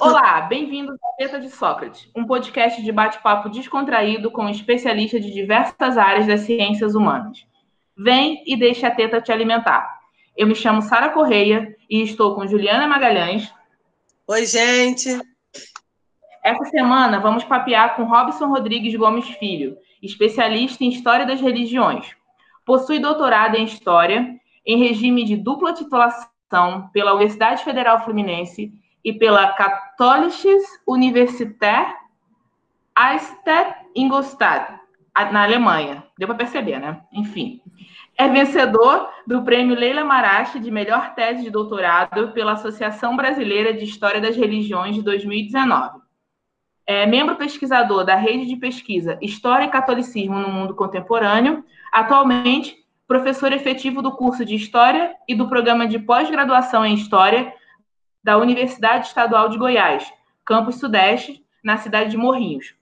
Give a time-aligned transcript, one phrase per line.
[0.00, 5.96] Olá, bem-vindos ao Teta de Sócrates, um podcast de bate-papo descontraído com especialistas de diversas
[5.96, 7.46] áreas das ciências humanas.
[7.96, 10.00] Vem e deixe a teta te alimentar.
[10.36, 13.54] Eu me chamo Sara Correia e estou com Juliana Magalhães.
[14.26, 15.10] Oi, gente!
[16.42, 22.16] Essa semana vamos papear com Robson Rodrigues Gomes Filho, especialista em História das Religiões.
[22.66, 24.28] Possui doutorado em História,
[24.66, 28.72] em regime de dupla titulação pela Universidade Federal Fluminense
[29.04, 31.94] e pela Katholisches Universität
[32.96, 34.80] Eichstätt Ingolstadt,
[35.32, 36.04] na Alemanha.
[36.18, 37.00] Deu para perceber, né?
[37.12, 37.60] Enfim.
[38.16, 43.84] É vencedor do prêmio Leila Marache de melhor tese de doutorado pela Associação Brasileira de
[43.84, 45.98] História das Religiões de 2019.
[46.86, 51.64] É membro pesquisador da rede de pesquisa História e Catolicismo no Mundo Contemporâneo.
[51.92, 52.76] Atualmente,
[53.08, 57.52] professor efetivo do curso de História e do programa de pós-graduação em História
[58.24, 60.10] da Universidade Estadual de Goiás,
[60.46, 62.74] campus Sudeste, na cidade de Morrinhos.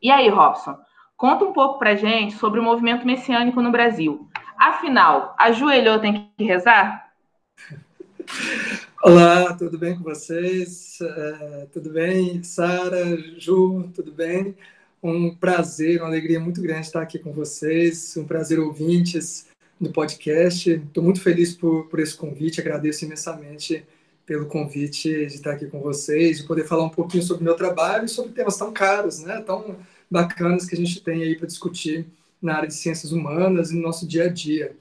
[0.00, 0.78] E aí, Robson,
[1.14, 4.26] conta um pouco para gente sobre o movimento messiânico no Brasil.
[4.58, 7.12] Afinal, ajoelhou tem que rezar?
[9.04, 10.98] Olá, tudo bem com vocês?
[11.02, 12.42] É, tudo bem?
[12.42, 14.56] Sara, Ju, tudo bem?
[15.02, 18.16] Um prazer, uma alegria muito grande estar aqui com vocês.
[18.16, 19.48] Um prazer ouvintes
[19.78, 20.70] do podcast.
[20.70, 23.86] Estou muito feliz por, por esse convite, agradeço imensamente
[24.26, 27.54] pelo convite de estar aqui com vocês, de poder falar um pouquinho sobre o meu
[27.54, 29.40] trabalho e sobre temas tão caros, né?
[29.40, 29.76] tão
[30.10, 32.06] bacanas que a gente tem aí para discutir
[32.42, 34.76] na área de ciências humanas e no nosso dia a dia.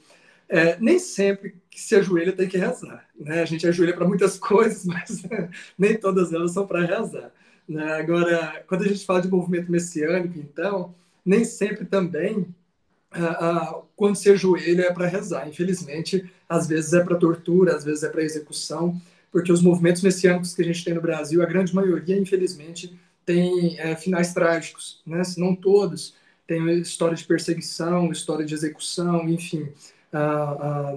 [0.49, 3.07] É, nem sempre que se ajoelha tem que rezar.
[3.17, 3.41] Né?
[3.41, 5.23] A gente ajoelha para muitas coisas, mas
[5.77, 7.31] nem todas elas são para rezar.
[7.69, 7.93] Né?
[7.93, 12.47] Agora, quando a gente fala de movimento messiânico, então, nem sempre também
[13.11, 15.47] ah, ah, quando se ajoelha é para rezar.
[15.47, 18.99] Infelizmente, às vezes é para tortura, às vezes é para execução
[19.35, 23.77] porque os movimentos messiânicos que a gente tem no Brasil, a grande maioria, infelizmente, tem
[23.77, 25.25] é, finais trágicos, né?
[25.25, 26.15] se não todos,
[26.47, 29.67] tem história de perseguição, história de execução, enfim,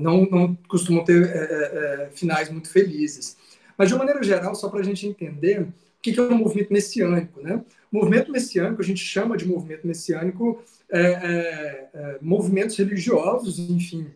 [0.01, 3.37] não, não costumam ter é, é, finais muito felizes.
[3.77, 6.73] Mas, de uma maneira geral, só para a gente entender o que é um movimento
[6.73, 7.41] messiânico.
[7.41, 7.61] Né?
[7.91, 14.07] O movimento messiânico, a gente chama de movimento messiânico é, é, é, movimentos religiosos, enfim,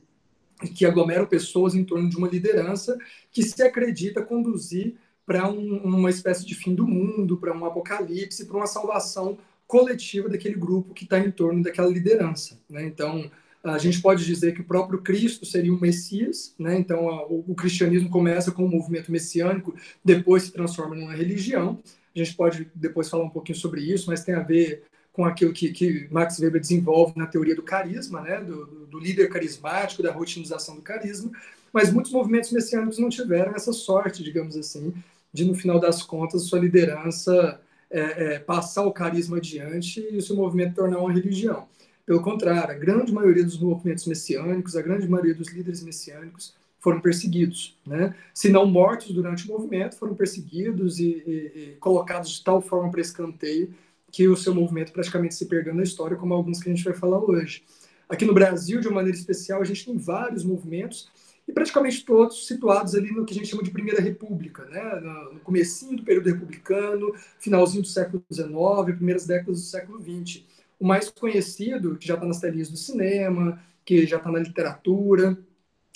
[0.68, 2.96] que aglomeram pessoas em torno de uma liderança
[3.30, 8.46] que se acredita conduzir para um, uma espécie de fim do mundo, para um apocalipse,
[8.46, 12.58] para uma salvação coletiva daquele grupo que está em torno daquela liderança.
[12.68, 12.84] Né?
[12.84, 13.30] Então,
[13.64, 16.76] a gente pode dizer que o próprio Cristo seria o Messias, né?
[16.76, 19.74] então a, o, o, cristianismo começa com um movimento messiânico,
[20.04, 21.80] depois se transforma numa religião.
[22.14, 25.52] A gente pode depois falar um pouquinho sobre isso, mas tem a ver com aquilo
[25.52, 30.10] que, que Max Weber desenvolve na teoria do carisma, né, do, do, líder carismático, da
[30.10, 31.30] rotinização do carisma,
[31.72, 34.94] mas muitos movimentos messiânicos não tiveram essa sorte, digamos assim,
[35.32, 40.22] de no final das contas sua liderança é, é, passar o carisma adiante e o
[40.22, 41.68] seu movimento tornar uma religião.
[42.06, 47.00] Pelo contrário, a grande maioria dos movimentos messiânicos, a grande maioria dos líderes messiânicos foram
[47.00, 48.14] perseguidos, né?
[48.34, 52.90] Se não mortos durante o movimento, foram perseguidos e, e, e colocados de tal forma
[52.90, 53.72] para escanteio
[54.12, 56.92] que o seu movimento praticamente se perdeu na história, como alguns que a gente vai
[56.92, 57.64] falar hoje.
[58.06, 61.10] Aqui no Brasil, de uma maneira especial, a gente tem vários movimentos
[61.48, 65.00] e praticamente todos situados ali no que a gente chama de Primeira República, né?
[65.32, 70.44] no comecinho do período republicano, finalzinho do século XIX, primeiras décadas do século XX.
[70.78, 75.38] O mais conhecido, que já está nas telinhas do cinema, que já está na literatura,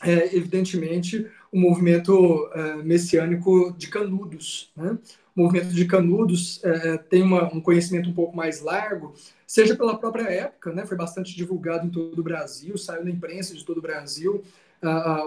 [0.02, 4.72] é, evidentemente, o movimento é, messiânico de Canudos.
[4.74, 4.98] Né?
[5.36, 9.14] O movimento de Canudos é, tem uma, um conhecimento um pouco mais largo,
[9.46, 10.86] seja pela própria época, né?
[10.86, 14.42] foi bastante divulgado em todo o Brasil, saiu na imprensa de todo o Brasil,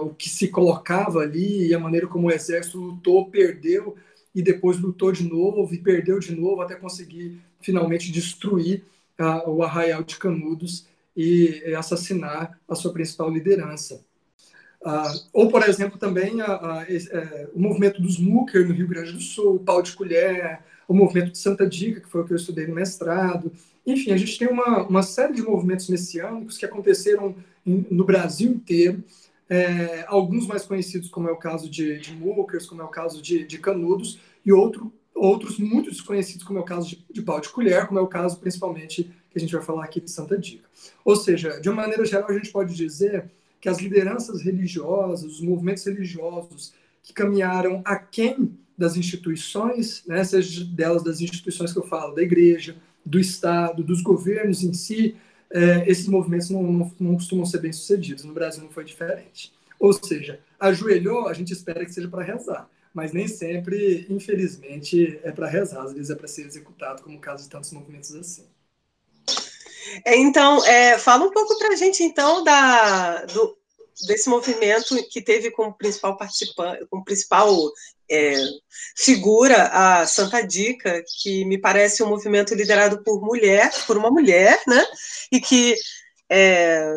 [0.02, 3.96] o que se colocava ali e a maneira como o exército lutou, perdeu,
[4.34, 8.84] e depois lutou de novo e perdeu de novo até conseguir finalmente destruir
[9.46, 14.04] o arraial de Canudos e assassinar a sua principal liderança.
[14.82, 18.88] Uh, ou, por exemplo, também a, a, a, é, o movimento dos Mooker no Rio
[18.88, 22.24] Grande do Sul, o pau de colher, o movimento de Santa Dica, que foi o
[22.24, 23.52] que eu estudei no mestrado.
[23.86, 27.36] Enfim, a gente tem uma, uma série de movimentos messiânicos que aconteceram
[27.66, 29.04] em, no Brasil inteiro,
[29.48, 33.20] é, alguns mais conhecidos, como é o caso de, de Mookers, como é o caso
[33.20, 37.40] de, de Canudos, e outro, outros muito desconhecidos, como é o caso de, de pau
[37.40, 40.38] de colher, como é o caso principalmente que a gente vai falar aqui de Santa
[40.38, 40.64] Dica.
[41.04, 43.30] Ou seja, de uma maneira geral, a gente pode dizer
[43.60, 46.72] que as lideranças religiosas, os movimentos religiosos
[47.02, 52.76] que caminharam aquém das instituições, né, seja delas das instituições que eu falo, da igreja,
[53.04, 55.16] do Estado, dos governos em si,
[55.50, 58.24] é, esses movimentos não, não, não costumam ser bem sucedidos.
[58.24, 59.52] No Brasil não foi diferente.
[59.78, 62.68] Ou seja, ajoelhou, a gente espera que seja para rezar.
[62.92, 67.20] mas nem sempre, infelizmente, é para rezar, às vezes é para ser executado, como o
[67.20, 68.46] caso de tantos movimentos assim.
[70.06, 73.56] Então, é, fala um pouco para a gente, então, da, do,
[74.06, 77.54] desse movimento que teve como principal participante, como principal
[78.10, 78.34] é,
[78.96, 84.60] figura a Santa Dica, que me parece um movimento liderado por mulher, por uma mulher,
[84.66, 84.84] né?
[85.30, 85.76] E que
[86.28, 86.96] é,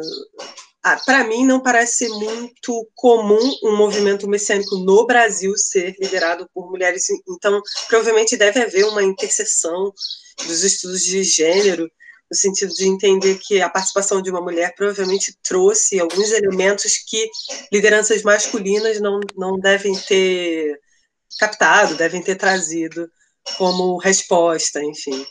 [1.06, 7.06] para mim não parece muito comum um movimento messiânico no Brasil ser liderado por mulheres.
[7.30, 9.94] Então, provavelmente deve haver uma interseção
[10.46, 11.90] dos estudos de gênero
[12.34, 17.30] no sentido de entender que a participação de uma mulher provavelmente trouxe alguns elementos que
[17.72, 20.80] lideranças masculinas não, não devem ter
[21.40, 23.08] captado, devem ter trazido
[23.56, 25.24] como resposta, enfim.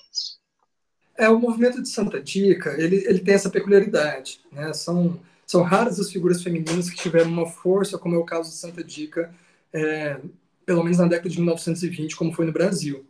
[1.19, 4.73] É, o movimento de Santa Dica, ele, ele tem essa peculiaridade, né?
[4.73, 8.57] São, são raras as figuras femininas que tiveram uma força, como é o caso de
[8.57, 9.35] Santa Dica,
[9.73, 10.21] é,
[10.65, 13.05] pelo menos na década de 1920, como foi no Brasil.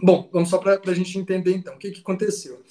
[0.00, 2.62] Bom, vamos só para a gente entender então o que, que aconteceu.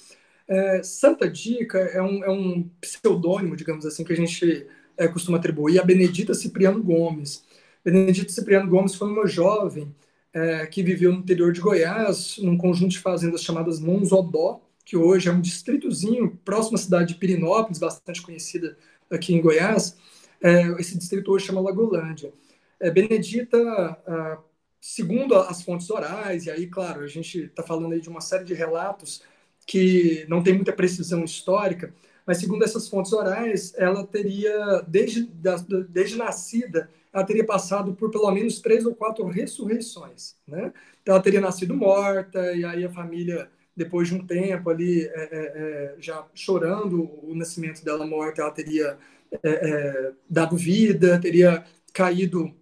[0.48, 4.66] É, Santa Dica é um, é um pseudônimo, digamos assim, que a gente
[4.96, 7.44] é, costuma atribuir a Benedita Cipriano Gomes.
[7.84, 9.94] Benedita Cipriano Gomes foi uma jovem
[10.32, 15.28] é, que viveu no interior de Goiás, num conjunto de fazendas chamadas Monzodó, que hoje
[15.28, 18.76] é um distritozinho próximo à cidade de Pirinópolis, bastante conhecida
[19.10, 19.96] aqui em Goiás.
[20.40, 22.32] É, esse distrito hoje chama Lagolândia.
[22.78, 23.98] É, Benedita,
[24.80, 28.44] segundo as fontes orais, e aí, claro, a gente está falando aí de uma série
[28.44, 29.22] de relatos
[29.66, 31.92] que não tem muita precisão histórica,
[32.24, 35.28] mas segundo essas fontes orais, ela teria, desde,
[35.88, 40.72] desde nascida, ela teria passado por pelo menos três ou quatro ressurreições, né?
[41.02, 45.10] Então, ela teria nascido morta, e aí a família, depois de um tempo ali, é,
[45.14, 48.98] é, é já chorando o nascimento dela morta, ela teria
[49.42, 52.52] é, é dado vida, teria caído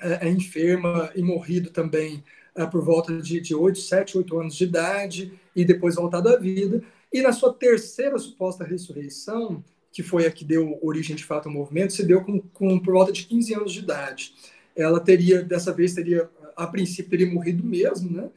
[0.00, 2.22] é, enferma e morrido também
[2.70, 6.82] por volta de, de 8, 7, 8 anos de idade, e depois voltado à vida.
[7.12, 9.62] E na sua terceira suposta ressurreição,
[9.92, 12.94] que foi a que deu origem de fato ao movimento, se deu com, com por
[12.94, 14.34] volta de 15 anos de idade.
[14.74, 18.28] Ela teria, dessa vez, teria, a princípio, teria morrido mesmo, né?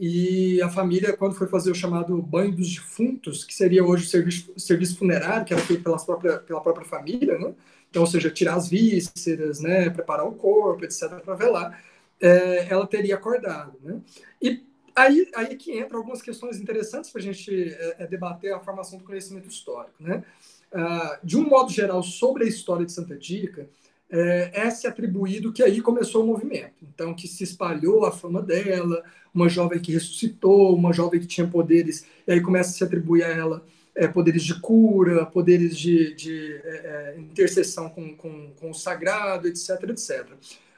[0.00, 4.08] E a família, quando foi fazer o chamado banho dos defuntos, que seria hoje o
[4.08, 7.52] serviço, serviço funerário, que era feito pela própria, pela própria família, né?
[7.90, 9.90] Então, ou seja, tirar as vísceras, né?
[9.90, 11.82] Preparar o corpo, etc., para velar,
[12.20, 14.00] é, ela teria acordado, né?
[14.40, 14.66] E
[14.98, 18.98] Aí, aí que entra algumas questões interessantes para a gente é, é, debater a formação
[18.98, 19.94] do conhecimento histórico.
[20.00, 20.24] Né?
[20.72, 23.70] Ah, de um modo geral, sobre a história de Santa Dica,
[24.10, 26.74] é, é se atribuído que aí começou o movimento.
[26.82, 31.46] Então, que se espalhou a fama dela, uma jovem que ressuscitou, uma jovem que tinha
[31.46, 36.12] poderes, e aí começa a se atribuir a ela é, poderes de cura, poderes de,
[36.14, 40.26] de é, é intercessão com, com, com o sagrado, etc, etc.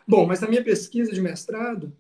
[0.07, 1.93] Bom, mas na minha pesquisa de mestrado,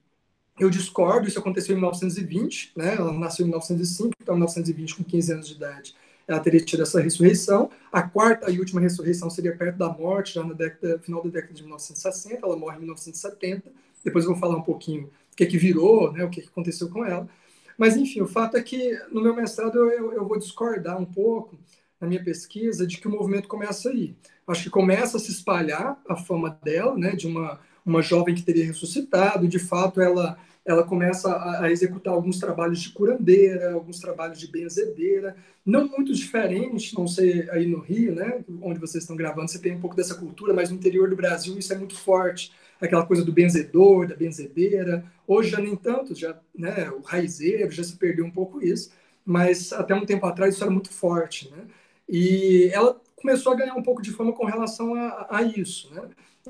[0.58, 2.97] eu discordo, isso aconteceu em 1920, né?
[2.97, 5.94] ela nasceu em 1905, então em 1920, com 15 anos de idade,
[6.29, 7.70] ela teria tido essa ressurreição.
[7.91, 10.56] A quarta e última ressurreição seria perto da morte, já no
[11.00, 13.70] final da década de 1960, ela morre em 1970.
[14.05, 16.25] Depois eu vou falar um pouquinho o que, é que virou, né?
[16.25, 17.29] o que, é que aconteceu com ela.
[17.76, 21.58] Mas, enfim, o fato é que no meu mestrado eu, eu, vou discordar um pouco
[21.99, 24.14] na minha pesquisa de que o movimento começa aí.
[24.47, 28.42] Acho que começa a se espalhar a fama dela, né, de uma, uma jovem que
[28.42, 33.99] teria ressuscitado, de fato ela ela começa a, a, executar alguns trabalhos de curandeira, alguns
[33.99, 35.34] trabalhos de benzedeira,
[35.64, 39.75] não muito diferente, não sei aí no Rio, né, onde vocês estão gravando, você tem
[39.75, 43.25] um pouco dessa cultura, mas no interior do Brasil isso é muito forte, aquela coisa
[43.25, 45.04] do benzedor, da benzedeira.
[45.26, 48.92] Hoje já nem tanto, já, né, o raizeiro já se perdeu um pouco isso,
[49.25, 51.64] mas até um tempo atrás isso era muito forte, né?
[52.08, 56.02] E ela começou a ganhar um pouco de fama com relação a, a isso, né?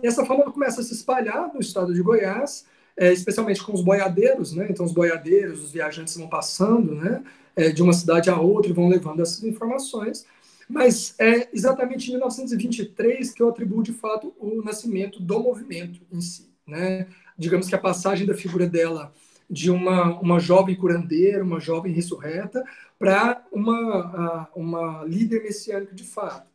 [0.02, 2.64] E essa fama começa a se espalhar no estado de Goiás,
[2.96, 4.66] é, especialmente com os boiadeiros, né?
[4.70, 7.22] Então, os boiadeiros, os viajantes vão passando, né?
[7.56, 10.26] É, de uma cidade a outra e vão levando essas informações.
[10.68, 16.20] Mas é exatamente em 1923 que eu atribuo, de fato, o nascimento do movimento em
[16.20, 17.08] si, né?
[17.36, 19.12] Digamos que a passagem da figura dela
[19.50, 22.62] de uma, uma jovem curandeira, uma jovem ressurreta,
[22.96, 26.48] para uma, uma líder messiânica de fato.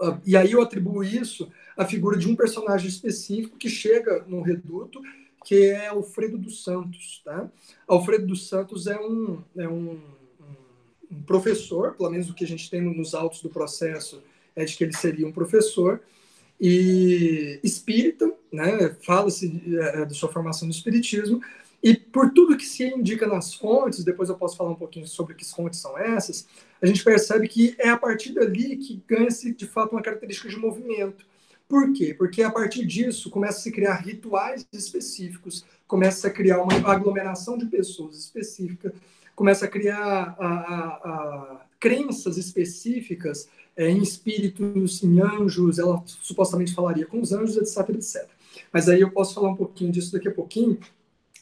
[0.00, 4.42] Ah, e aí eu atribuo isso à figura de um personagem específico que chega no
[4.42, 5.00] reduto
[5.44, 7.22] que é Alfredo dos Santos.
[7.24, 7.50] Tá?
[7.86, 9.98] Alfredo dos Santos é um, é um,
[11.10, 14.22] um professor, pelo menos o que a gente tem nos autos do processo
[14.54, 16.02] é de que ele seria um professor,
[16.60, 18.94] e espírita, né?
[19.00, 21.40] fala-se é, de sua formação no espiritismo,
[21.80, 25.34] e por tudo que se indica nas fontes, depois eu posso falar um pouquinho sobre
[25.34, 26.46] que fontes são essas,
[26.82, 30.56] a gente percebe que é a partir dali que ganha-se de fato uma característica de
[30.56, 31.24] movimento
[31.68, 32.14] Por quê?
[32.14, 37.58] Porque a partir disso começa a se criar rituais específicos, começa a criar uma aglomeração
[37.58, 38.94] de pessoas específica,
[39.36, 46.74] começa a criar a, a, a crenças específicas é, em espíritos, em anjos, ela supostamente
[46.74, 48.28] falaria com os anjos, etc, etc.
[48.72, 50.78] Mas aí eu posso falar um pouquinho disso daqui a pouquinho,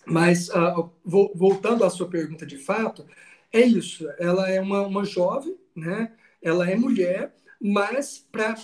[0.05, 3.07] mas uh, voltando à sua pergunta de fato,
[3.53, 6.13] é isso, ela é uma, uma jovem, né?
[6.43, 8.55] ela é mulher, mas para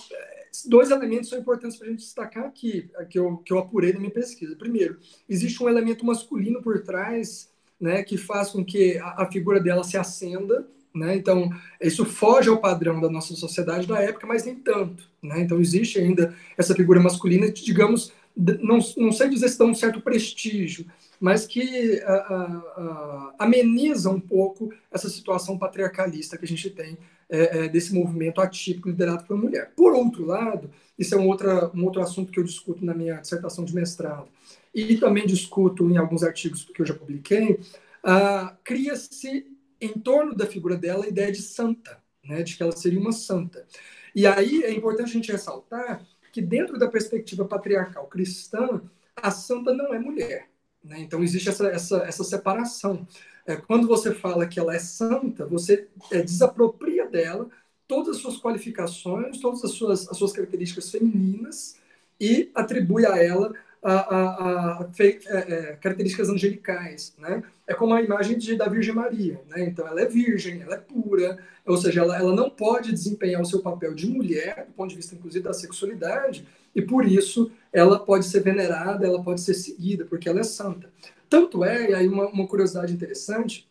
[0.65, 3.99] dois elementos são importantes para a gente destacar aqui, que eu, que eu apurei na
[3.99, 4.55] minha pesquisa.
[4.55, 9.59] Primeiro, existe um elemento masculino por trás, né, que faz com que a, a figura
[9.59, 11.15] dela se acenda, né?
[11.15, 11.49] Então,
[11.81, 15.09] isso foge ao padrão da nossa sociedade da época, mas nem tanto.
[15.21, 15.41] Né?
[15.41, 20.01] Então, existe ainda essa figura masculina, digamos, não, não sei dizer se dá um certo
[20.01, 20.85] prestígio,
[21.23, 22.43] mas que a, a,
[22.75, 26.97] a, ameniza um pouco essa situação patriarcalista que a gente tem
[27.29, 29.71] é, é, desse movimento atípico liderado por mulher.
[29.73, 33.21] Por outro lado, isso é um, outra, um outro assunto que eu discuto na minha
[33.21, 34.27] dissertação de mestrado
[34.75, 37.57] e também discuto em alguns artigos que eu já publiquei,
[38.03, 39.47] ah, cria-se
[39.79, 43.13] em torno da figura dela a ideia de santa, né, de que ela seria uma
[43.13, 43.65] santa.
[44.13, 48.81] E aí é importante a gente ressaltar que dentro da perspectiva patriarcal cristã,
[49.15, 50.51] a santa não é mulher.
[50.83, 50.99] Né?
[50.99, 53.07] Então existe essa, essa, essa separação.
[53.45, 57.49] É, quando você fala que ela é santa, você é, desapropria dela
[57.87, 61.77] todas as suas qualificações, todas as suas, as suas características femininas
[62.19, 67.43] e atribui a ela a, a, a é, é, características angelicais, né?
[67.67, 69.65] É como a imagem de, da Virgem Maria, né?
[69.65, 73.45] Então ela é virgem, ela é pura, ou seja, ela, ela não pode desempenhar o
[73.45, 77.99] seu papel de mulher, do ponto de vista inclusive da sexualidade, e por isso ela
[77.99, 80.91] pode ser venerada, ela pode ser seguida, porque ela é santa.
[81.29, 83.67] Tanto é, e aí uma, uma curiosidade interessante,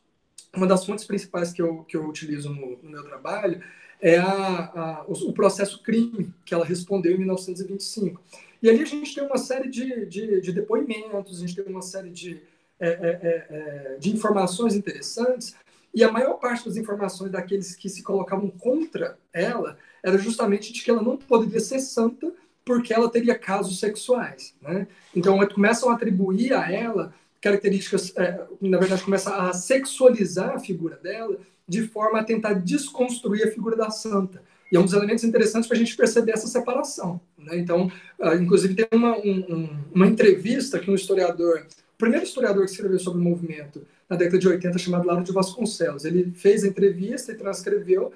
[0.54, 3.62] uma das fontes principais que eu, que eu utilizo no, no meu trabalho
[4.00, 8.21] é a, a, o, o processo crime que ela respondeu em 1925.
[8.61, 11.82] E ali a gente tem uma série de, de, de depoimentos, a gente tem uma
[11.82, 12.42] série de,
[12.78, 15.54] é, é, é, é, de informações interessantes,
[15.94, 20.82] e a maior parte das informações daqueles que se colocavam contra ela era justamente de
[20.82, 22.32] que ela não poderia ser santa
[22.64, 24.54] porque ela teria casos sexuais.
[24.62, 24.87] Né?
[25.14, 30.97] Então, começam a atribuir a ela características, é, na verdade, começa a sexualizar a figura
[30.97, 34.42] dela de forma a tentar desconstruir a figura da santa.
[34.71, 37.21] E é um dos elementos interessantes para a gente perceber essa separação.
[37.37, 37.59] Né?
[37.59, 42.71] Então, uh, inclusive, tem uma, um, uma entrevista que um historiador, o primeiro historiador que
[42.71, 46.69] escreveu sobre o movimento na década de 80, chamado Laro de Vasconcelos, ele fez a
[46.69, 48.12] entrevista e transcreveu,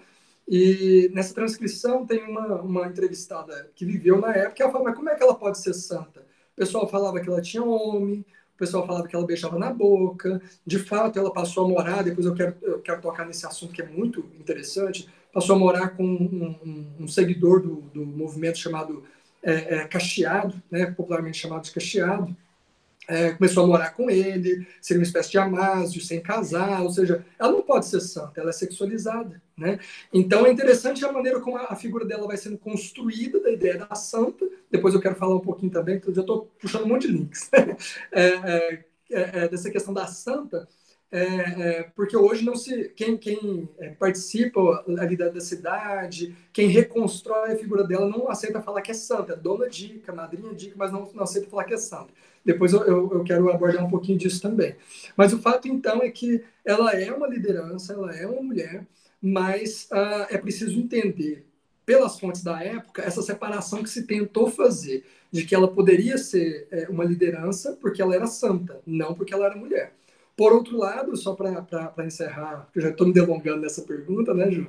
[0.49, 4.95] e nessa transcrição tem uma, uma entrevistada que viveu na época, e ela fala, mas
[4.95, 6.21] como é que ela pode ser santa?
[6.21, 8.25] O pessoal falava que ela tinha homem,
[8.55, 12.27] o pessoal falava que ela beijava na boca, de fato ela passou a morar, depois
[12.27, 16.05] eu quero, eu quero tocar nesse assunto que é muito interessante, passou a morar com
[16.05, 19.05] um, um, um seguidor do, do, movimento chamado
[19.43, 22.35] é, é, Cacheado, né, popularmente chamado de Cacheado,
[23.09, 27.25] é, começou a morar com ele, seria uma espécie de amásio, sem casar, ou seja,
[27.39, 29.79] ela não pode ser santa, ela é sexualizada, né?
[30.13, 33.95] Então é interessante a maneira como a, figura dela vai sendo construída, da ideia da
[33.95, 37.07] santa, depois eu quero falar um pouquinho também, porque eu já estou puxando um monte
[37.07, 37.49] de links,
[38.11, 40.69] é, é, é, é, dessa questão da santa,
[41.09, 47.85] é, porque hoje não se quem, quem participa da, da, cidade, quem reconstrói a figura
[47.85, 51.23] dela não aceita falar que é santa, é dona dica, madrinha dica, mas não, não
[51.23, 52.13] aceita falar que é santa.
[52.47, 54.77] Depois eu, eu, quero abordar um pouquinho disso também.
[55.17, 58.87] Mas o fato então é que ela é uma liderança, ela é uma mulher,
[59.21, 61.45] mas uh, é preciso entender
[61.85, 66.69] pelas fontes da época essa separação que se tentou fazer de que ela poderia ser
[66.71, 69.93] é, uma liderança porque ela era santa, não porque ela era mulher.
[70.37, 74.51] Por outro lado, só para encerrar, porque eu já estou me delongando nessa pergunta, né,
[74.51, 74.69] Ju?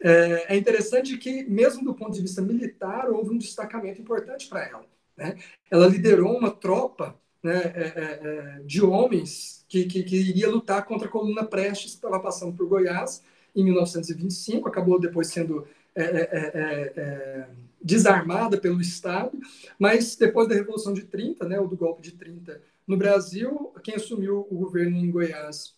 [0.00, 4.64] É, é, interessante que, mesmo do ponto de vista militar, houve um destacamento importante para
[4.64, 4.84] ela.
[5.18, 5.36] Né?
[5.68, 10.84] Ela liderou uma tropa né, é, é, é de homens que, que, que, iria lutar
[10.84, 13.22] contra a coluna Prestes, que estava passando por Goiás
[13.54, 17.48] em 1925, acabou depois sendo é, é,
[17.82, 19.36] desarmada pelo Estado,
[19.78, 23.96] mas depois da Revolução de 30, né, ou do golpe de 30, no Brasil, quem
[23.96, 25.74] assumiu o governo em Goiás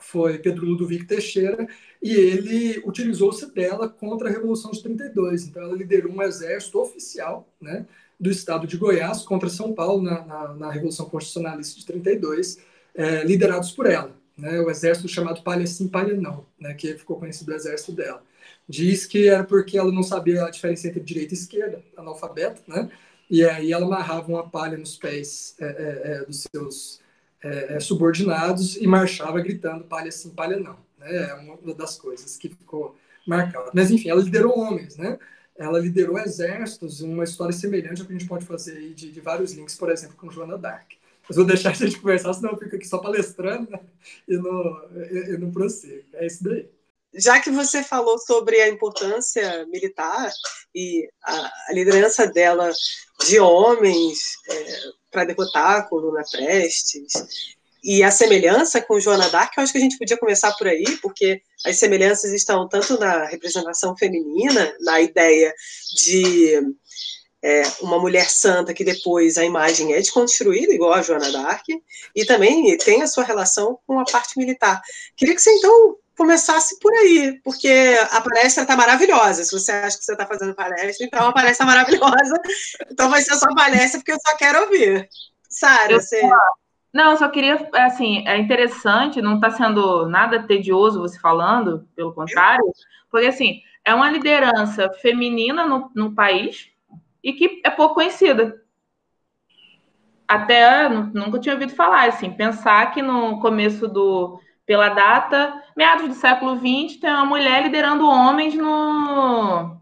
[0.00, 1.66] foi Pedro Ludovico Teixeira,
[2.02, 5.46] e ele utilizou-se dela contra a Revolução de 32.
[5.46, 7.86] Então, ela liderou um exército oficial né,
[8.18, 12.58] do estado de Goiás contra São Paulo na, na, na Revolução Constitucionalista de 32,
[12.94, 14.14] é, liderados por ela.
[14.36, 18.22] Né, o exército chamado Palha Sim, Palha Não, né, que ficou conhecido o exército dela.
[18.68, 22.90] Diz que era porque ela não sabia a diferença entre direita e esquerda, analfabeta, né?
[23.30, 27.00] E aí ela amarrava uma palha nos pés é, é, é dos seus
[27.42, 30.76] é, é, subordinados e marchava gritando palha sim, palha não.
[30.98, 31.30] Né?
[31.30, 33.70] É uma das coisas que ficou marcada.
[33.74, 35.18] Mas, enfim, ela liderou homens, né?
[35.56, 39.20] Ela liderou exércitos, uma história semelhante ao que a gente pode fazer aí de, de
[39.20, 40.92] vários links, por exemplo, com Joana Dark.
[41.26, 43.80] Mas vou deixar a gente conversar, senão eu fico aqui só palestrando né?
[44.28, 46.04] e, não, e, e não prossigo.
[46.14, 46.68] É isso daí
[47.14, 50.32] já que você falou sobre a importância militar
[50.74, 52.70] e a, a liderança dela
[53.26, 54.18] de homens
[54.48, 54.78] é,
[55.10, 57.12] para derrotar a coluna Prestes
[57.84, 60.84] e a semelhança com Joana Dark, eu acho que a gente podia começar por aí,
[61.02, 65.52] porque as semelhanças estão tanto na representação feminina, na ideia
[65.94, 66.62] de
[67.42, 71.66] é, uma mulher santa que depois a imagem é desconstruída, igual a Joana Dark,
[72.16, 74.80] e também tem a sua relação com a parte militar.
[75.14, 79.44] Queria que você, então, começasse por aí, porque a palestra está maravilhosa.
[79.44, 82.40] Se você acha que você está fazendo palestra, então a palestra é maravilhosa.
[82.90, 85.06] Então vai ser a sua palestra, porque eu só quero ouvir.
[85.50, 86.22] Sara, você.
[86.94, 92.64] Não, só queria, assim, é interessante, não está sendo nada tedioso você falando, pelo contrário,
[93.10, 96.70] porque, assim, é uma liderança feminina no, no país
[97.20, 98.62] e que é pouco conhecida.
[100.28, 106.14] Até nunca tinha ouvido falar, assim, pensar que no começo do pela data, meados do
[106.14, 109.78] século XX, tem uma mulher liderando homens no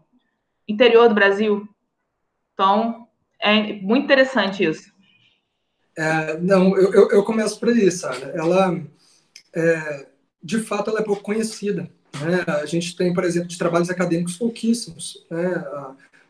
[0.67, 1.69] interior do Brasil.
[2.53, 3.07] Então,
[3.39, 4.92] é muito interessante isso.
[5.97, 8.31] É, não, eu, eu, eu, começo por isso, Sara.
[8.35, 8.81] Ela,
[9.53, 10.07] é,
[10.41, 11.89] de fato, ela é pouco conhecida.
[12.21, 12.43] Né?
[12.47, 15.25] A gente tem, por exemplo, de trabalhos acadêmicos pouquíssimos.
[15.29, 15.63] Né?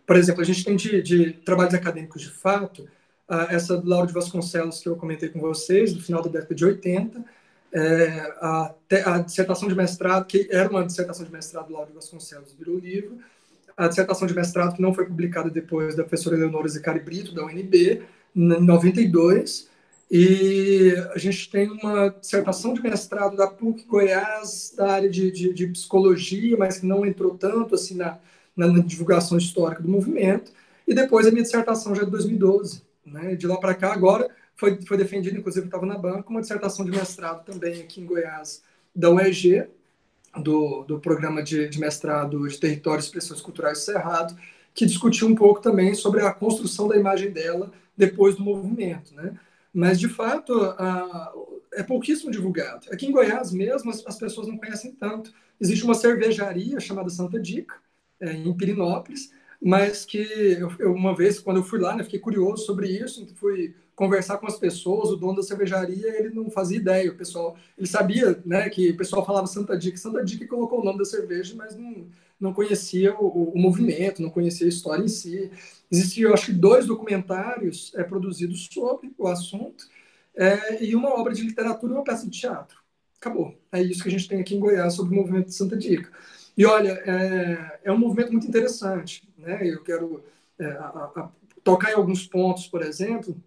[0.06, 2.88] Por exemplo, a gente tem de, de trabalhos acadêmicos de fato,
[3.50, 6.66] essa do Lauro de Vasconcelos que eu comentei com vocês, do final da década de
[6.66, 7.24] 80,
[7.74, 12.54] é, a, a, dissertação de mestrado, que era uma dissertação de mestrado do Lauro Vasconcelos,
[12.54, 13.18] virou livro,
[13.76, 17.44] a dissertação de mestrado que não foi publicada depois da professora Eleonora Zicari Brito, da
[17.44, 18.04] UNB,
[18.36, 19.70] 92,
[20.10, 25.54] e a gente tem uma dissertação de mestrado da PUC Goiás, da área de, de,
[25.54, 28.20] de psicologia, mas que não entrou tanto assim na,
[28.56, 30.52] na, divulgação histórica do movimento,
[30.88, 32.84] e depois a minha dissertação já é de 2012.
[33.06, 33.36] Né?
[33.36, 36.92] De lá para cá, agora, foi, foi defendido, inclusive estava na banca, uma dissertação de
[36.92, 38.62] mestrado também aqui em Goiás,
[38.96, 39.68] da UEG,
[40.44, 44.36] do, do programa de, de mestrado de Territórios e Expressões Culturais do Cerrado,
[44.74, 49.38] que discutiu um pouco também sobre a construção da imagem dela depois do movimento, né?
[49.74, 51.34] Mas, de fato, a,
[51.74, 52.88] é pouquíssimo divulgado.
[52.92, 55.34] Aqui em Goiás mesmo, as, as, pessoas não conhecem tanto.
[55.60, 57.76] Existe uma cervejaria chamada Santa Dica,
[58.20, 60.18] é, em Pirinópolis, mas que
[60.80, 64.48] eu, uma vez, quando eu fui lá, né, fiquei curioso sobre isso, fui conversar com
[64.48, 68.70] as pessoas, o dono da cervejaria, ele não fazia ideia, o pessoal, ele sabia, né,
[68.70, 72.08] que o pessoal falava Santa Dica, Santa Dica colocou o nome da cerveja, mas não,
[72.44, 75.50] não conhecia o, o movimento, não conhecia a história em si.
[75.90, 79.88] Existiam, acho que, dois documentários é, produzidos sobre o assunto,
[80.36, 82.78] é, e uma obra de literatura e uma peça de teatro.
[83.18, 83.58] Acabou.
[83.72, 86.12] É isso que a gente tem aqui em Goiás sobre o movimento de Santa Dica.
[86.58, 89.62] E olha, é, é um movimento muito interessante, né?
[89.64, 90.22] Eu quero
[90.60, 91.32] é, a, a,
[91.64, 93.42] tocar em alguns pontos, por exemplo,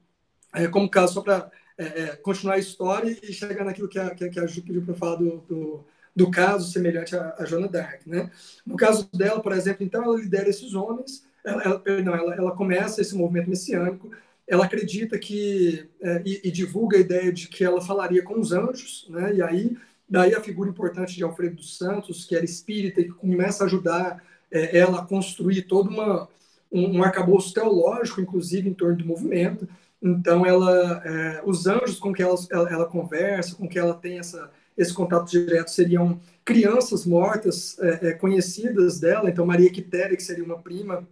[0.55, 4.15] é, como caso, só para é, é, continuar a história e chegar naquilo que a,
[4.15, 5.85] que a Ju pediu para falar do, do,
[6.17, 8.01] do, caso semelhante a, a Joana Dark.
[8.07, 8.31] Né?
[8.65, 12.51] No caso dela, por exemplo, então, ela lidera esses homens, ela, ela, perdão, ela, ela
[12.53, 14.11] começa esse movimento messiânico,
[14.49, 18.53] ela acredita que, é, e, e, divulga a ideia de que ela falaria com os
[18.53, 19.35] anjos, né?
[19.35, 19.77] e aí,
[20.09, 23.67] daí a figura importante de Alfredo dos Santos, que era espírita e que começa a
[23.67, 26.29] ajudar é, ela a construir todo uma,
[26.71, 29.69] um, um arcabouço teológico, inclusive, em torno do movimento,
[30.03, 34.19] então, ela, é, os anjos com que ela, ela, ela, conversa, com que ela tem
[34.19, 39.31] essa, esse contato direto, seriam crianças mortas é, é, conhecidas dela.
[39.31, 41.09] Então, Maria Quitéria, que seria uma prima,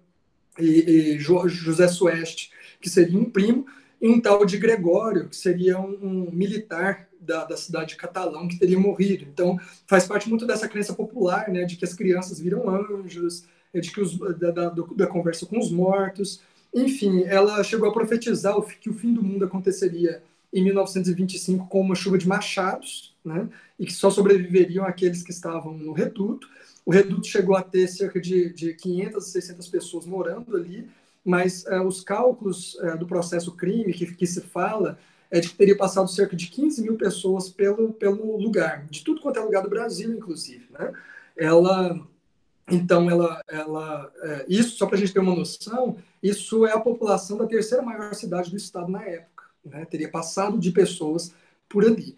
[0.59, 3.67] e, e José Sueste, que seria um primo,
[4.01, 8.47] e um tal de Gregório, que seria um, um militar da, da, cidade de Catalão,
[8.47, 9.25] que teria morrido.
[9.25, 13.91] Então, faz parte muito dessa crença popular, né, de que as crianças viram anjos, de
[13.91, 16.43] que os, da, da, da conversa com os mortos.
[16.73, 20.23] Enfim, ela chegou a profetizar que o fim do mundo aconteceria
[20.55, 23.49] em 1925 com uma chuva de machados, né?
[23.79, 26.49] E que só sobreviveriam aqueles que estavam no reduto.
[26.87, 30.89] O reduto chegou a ter cerca de, de 500, 600 pessoas morando ali,
[31.25, 34.97] mas é, os cálculos é, do processo crime que, que se fala
[35.31, 39.21] é de que teria passado cerca de 15 mil pessoas pelo, pelo lugar, de tudo
[39.21, 40.67] quanto é lugar do Brasil, inclusive.
[40.71, 40.93] Né?
[41.37, 42.01] Ela
[42.71, 46.81] então, ela, ela, é, isso, só para a gente ter uma noção, isso é a
[46.81, 49.34] população da terceira maior cidade do estado na época.
[49.65, 49.85] Né?
[49.85, 51.33] Teria passado de pessoas
[51.69, 52.17] por ali.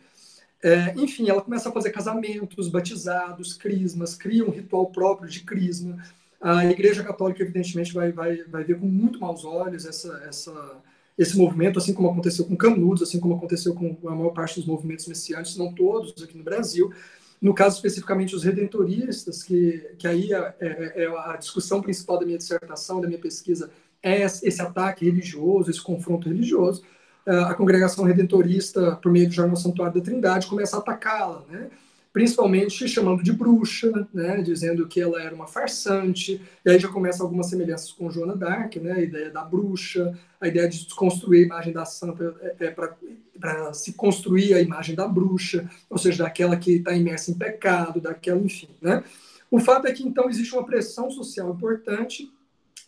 [0.63, 6.03] É, enfim, ela começa a fazer casamentos, batizados, crismas, cria um ritual próprio de crisma.
[6.41, 10.83] A Igreja Católica, evidentemente, vai, vai, vai ver com muito maus olhos essa, essa,
[11.17, 14.67] esse movimento, assim como aconteceu com Canudos, assim como aconteceu com a maior parte dos
[14.67, 16.93] movimentos messiânicos, não todos aqui no Brasil.
[17.41, 22.27] No caso, especificamente, os redentoristas, que, que aí é, é, é a discussão principal da
[22.27, 23.71] minha dissertação, da minha pesquisa,
[24.03, 26.83] é esse ataque religioso, esse confronto religioso.
[27.27, 31.69] A congregação redentorista, por meio do Jornal Santuário da Trindade, começa a atacá-la, né?
[32.17, 37.23] principalmente chamando de bruxa, né, dizendo que ela era uma farsante, e aí já começa
[37.23, 41.45] algumas semelhanças com Joana d'Arc, né, a ideia da bruxa, a ideia de desconstruir a
[41.45, 46.57] imagem da santa é, é para se construir a imagem da bruxa, ou seja, daquela
[46.57, 48.71] que está imersa em pecado, daquela, enfim.
[48.81, 49.05] Né?
[49.51, 52.33] O fato é que, então, existe uma pressão social importante,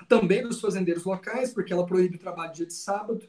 [0.08, 3.20] também dos fazendeiros locais, porque ela proíbe o trabalho dia de sábado,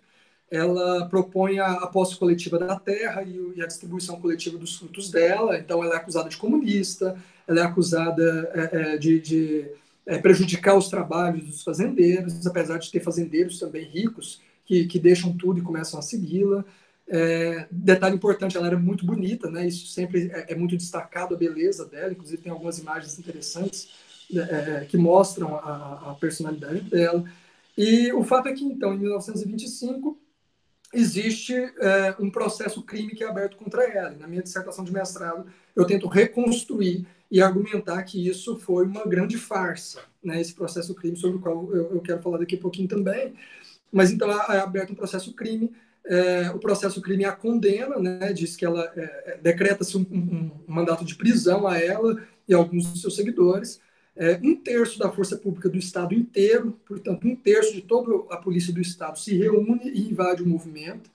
[0.51, 5.11] ela propõe a, a posse coletiva da terra e, e, a distribuição coletiva dos frutos
[5.11, 5.57] dela.
[5.57, 7.15] Então, ela é acusada de comunista,
[7.47, 9.71] ela é acusada é, é, de, de
[10.05, 15.37] é, prejudicar os trabalhos dos fazendeiros, apesar de ter fazendeiros também ricos que, que deixam
[15.37, 16.65] tudo e começam a segui-la.
[17.07, 19.67] É, detalhe importante, ela era muito bonita, né?
[19.67, 22.11] Isso sempre é, é muito destacado a beleza dela.
[22.11, 23.89] Inclusive tem algumas imagens interessantes
[24.31, 27.23] né, é, que mostram a, a personalidade dela.
[27.77, 30.19] E o fato é que então, em 1925
[30.93, 34.11] existe é, um processo crime que é aberto contra ela.
[34.11, 39.37] Na minha dissertação de mestrado, eu tento reconstruir e argumentar que isso foi uma grande
[39.37, 42.87] farsa, né, esse processo crime, sobre o qual eu, eu quero falar daqui a pouquinho
[42.87, 43.33] também.
[43.91, 45.71] Mas então é aberto um processo crime,
[46.05, 50.51] é, o processo crime a condena, né, diz que ela é, é decreta-se um, um,
[50.67, 53.79] um mandato de prisão a ela e a alguns dos seus seguidores,
[54.15, 58.37] é, um terço da força pública do Estado inteiro, portanto, um terço de toda a
[58.37, 61.09] polícia do Estado se reúne e invade o movimento,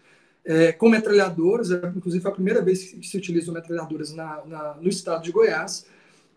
[0.44, 4.74] é, com metralhadoras, é, inclusive foi a primeira vez que se utilizam metralhadoras na, na,
[4.74, 5.86] no estado de Goiás,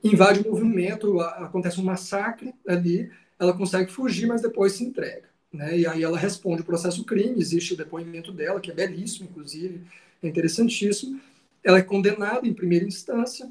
[0.03, 5.27] invade o movimento, a, acontece um massacre ali, ela consegue fugir, mas depois se entrega.
[5.51, 5.79] Né?
[5.79, 9.81] E aí ela responde o processo crime, existe o depoimento dela, que é belíssimo, inclusive,
[10.21, 11.19] é interessantíssimo.
[11.63, 13.49] Ela é condenada em primeira instância,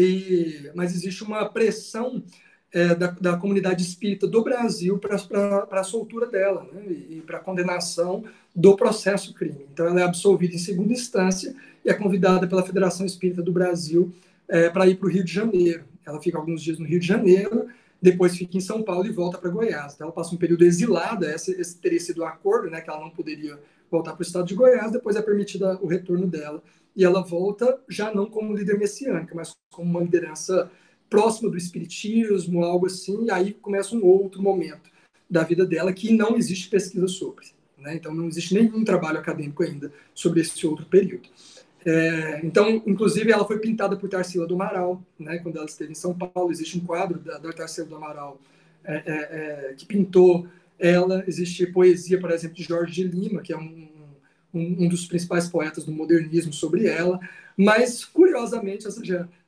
[0.00, 2.22] e, mas existe uma pressão
[2.72, 7.38] é, da, da, comunidade espírita do Brasil para a soltura dela né, e, e para
[7.38, 8.22] a condenação
[8.54, 9.66] do processo crime.
[9.72, 11.52] Então, ela é absolvida em segunda instância
[11.84, 14.12] e é convidada pela Federação Espírita do Brasil
[14.46, 15.84] é, para ir para o Rio de Janeiro.
[16.06, 17.66] Ela fica alguns dias no Rio de Janeiro,
[18.00, 19.94] depois fica em São Paulo e volta para Goiás.
[19.94, 23.00] Então, ela passa um período exilada, esse, esse teria sido o acordo, né, que ela
[23.00, 23.58] não poderia
[23.90, 26.62] voltar para o estado de Goiás, depois é permitida o retorno dela
[26.98, 30.68] e ela volta já não como líder messiânica, mas como uma liderança
[31.08, 34.90] próxima do espiritismo, algo assim, e aí começa um outro momento
[35.30, 37.46] da vida dela que não existe pesquisa sobre.
[37.78, 37.94] Né?
[37.94, 41.28] Então, não existe nenhum trabalho acadêmico ainda sobre esse outro período.
[41.86, 45.38] É, então, inclusive, ela foi pintada por Tarsila do Amaral, né?
[45.38, 46.50] quando ela esteve em São Paulo.
[46.50, 48.40] Existe um quadro da, da Tarsila do Amaral
[48.84, 51.22] é, é, é que pintou ela.
[51.28, 53.97] Existe poesia, por exemplo, de Jorge de Lima, que é um
[54.52, 57.20] um, um, dos principais poetas do modernismo sobre ela,
[57.56, 59.02] mas curiosamente essa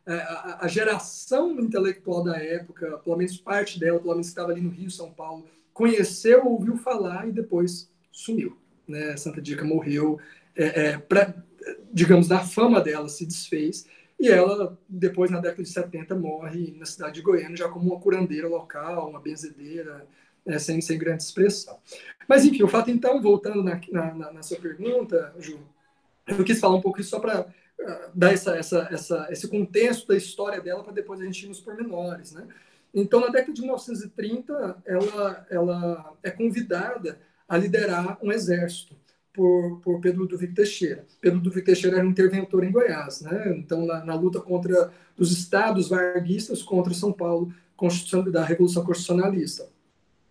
[0.06, 4.60] é, a, a, geração intelectual da época, pelo menos parte dela, pelo menos estava ali
[4.60, 8.56] no Rio, São Paulo, conheceu, ouviu falar e depois sumiu.
[8.88, 9.16] Né?
[9.16, 10.18] Santa Dica morreu,
[10.56, 11.34] é, é, pra,
[11.92, 13.86] digamos, da fama dela se desfez
[14.20, 17.98] e ela, depois, na década de 70, morre na cidade de Goiânia, já como uma
[17.98, 20.06] curandeira local, uma benzedeira,
[20.46, 21.78] é, sem, sem grande expressão.
[22.28, 25.58] Mas, enfim, o fato, então, voltando na, na, na sua pergunta, Ju,
[26.26, 30.08] eu quis falar um pouco isso só para uh, dar essa, essa, essa, esse contexto
[30.08, 32.46] da história dela, para depois a gente ir nos pormenores, né?
[32.92, 38.96] Então, na década de 1930, ela, ela é convidada a liderar um exército
[39.32, 41.04] por, por Pedro Ludovico Teixeira.
[41.20, 43.54] Pedro Ludovico Teixeira era um interventor em Goiás, né?
[43.56, 47.52] Então, na, na luta contra os estados varguistas contra São Paulo,
[48.30, 49.66] da Revolução Constitucionalista.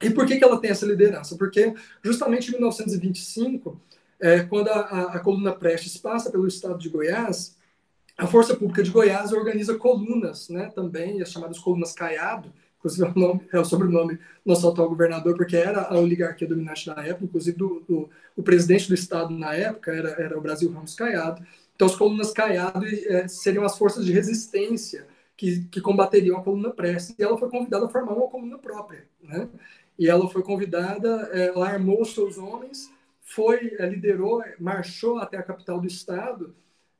[0.02, 1.36] E por que, que ela tem essa liderança?
[1.36, 3.80] Porque justamente em 1925,
[4.20, 7.58] é, quando a, a, a coluna Prestes passa pelo estado de Goiás,
[8.18, 13.10] a Força Pública de Goiás organiza colunas, né, também, as chamadas colunas Caiado, inclusive é
[13.10, 17.26] o, nome, é o sobrenome nosso atual governador, porque era a oligarquia dominante na época,
[17.26, 21.46] inclusive do, do, o presidente do estado na época era, era o Brasil Ramos Caiado.
[21.76, 25.08] Então, as colunas Caiado é, seriam as forças de resistência
[25.38, 29.06] que, que combateriam a coluna Prestes, e ela foi convidada a formar uma coluna própria,
[29.24, 29.48] né?
[30.00, 32.90] E ela foi convidada, é, ela armou seus homens,
[33.22, 36.56] foi, é, liderou, marchou até a capital do estado,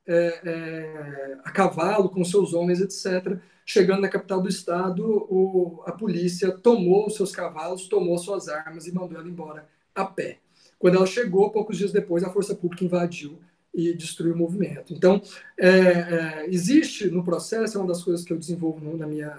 [0.06, 3.38] é, é, a cavalo, com seus homens, etc.
[3.64, 8.86] Chegando na capital do estado, o, a polícia tomou os seus cavalos, tomou suas armas
[8.86, 10.38] e mandou ela embora a pé.
[10.78, 13.38] Quando ela chegou, poucos dias depois, a força pública invadiu
[13.72, 14.92] e destruiu o movimento.
[14.92, 15.22] Então,
[15.58, 19.38] é, é, existe no processo, é uma das coisas que eu desenvolvo na minha,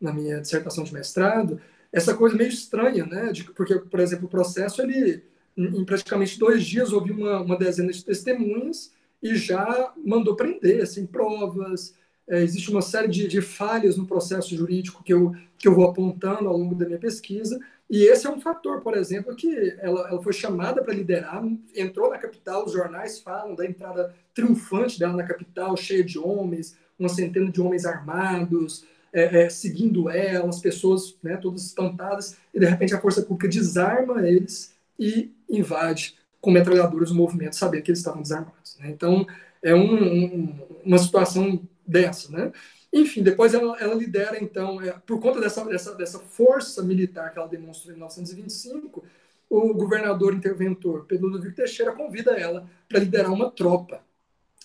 [0.00, 1.60] na minha dissertação de mestrado,
[1.92, 3.30] essa coisa meio estranha, né?
[3.32, 5.22] De, porque, por exemplo, o processo, ele,
[5.56, 11.06] em, praticamente dois dias, houve uma, uma dezena de testemunhas e já mandou prender, assim,
[11.06, 11.94] provas,
[12.28, 15.88] é, existe uma série de, de, falhas no processo jurídico que eu, que eu vou
[15.88, 20.08] apontando ao longo da minha pesquisa, e esse é um fator, por exemplo, que ela,
[20.08, 21.44] ela foi chamada para liderar,
[21.76, 26.74] entrou na capital, os jornais falam da entrada triunfante dela na capital, cheia de homens,
[26.98, 32.58] uma centena de homens armados, é, é, seguindo ela, as pessoas né, todas espantadas, e
[32.58, 37.90] de repente a força pública desarma eles e invade com metralhadoras o movimento, sabendo que
[37.90, 38.76] eles estavam desarmados.
[38.78, 38.90] Né?
[38.90, 39.26] Então,
[39.62, 42.52] é um, um, uma situação dessa, né?
[42.92, 47.38] Enfim, depois ela, ela lidera, então, é, por conta dessa, dessa, dessa força militar que
[47.38, 49.02] ela demonstrou em 1925,
[49.48, 54.02] o governador interventor Pedro Ludwig Teixeira convida ela para liderar uma tropa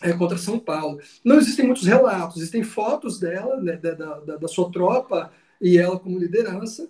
[0.02, 1.00] é, contra São Paulo.
[1.24, 5.32] Não existem muitos relatos, existem fotos dela, né, da, da, da, sua tropa
[5.62, 6.88] e ela como liderança.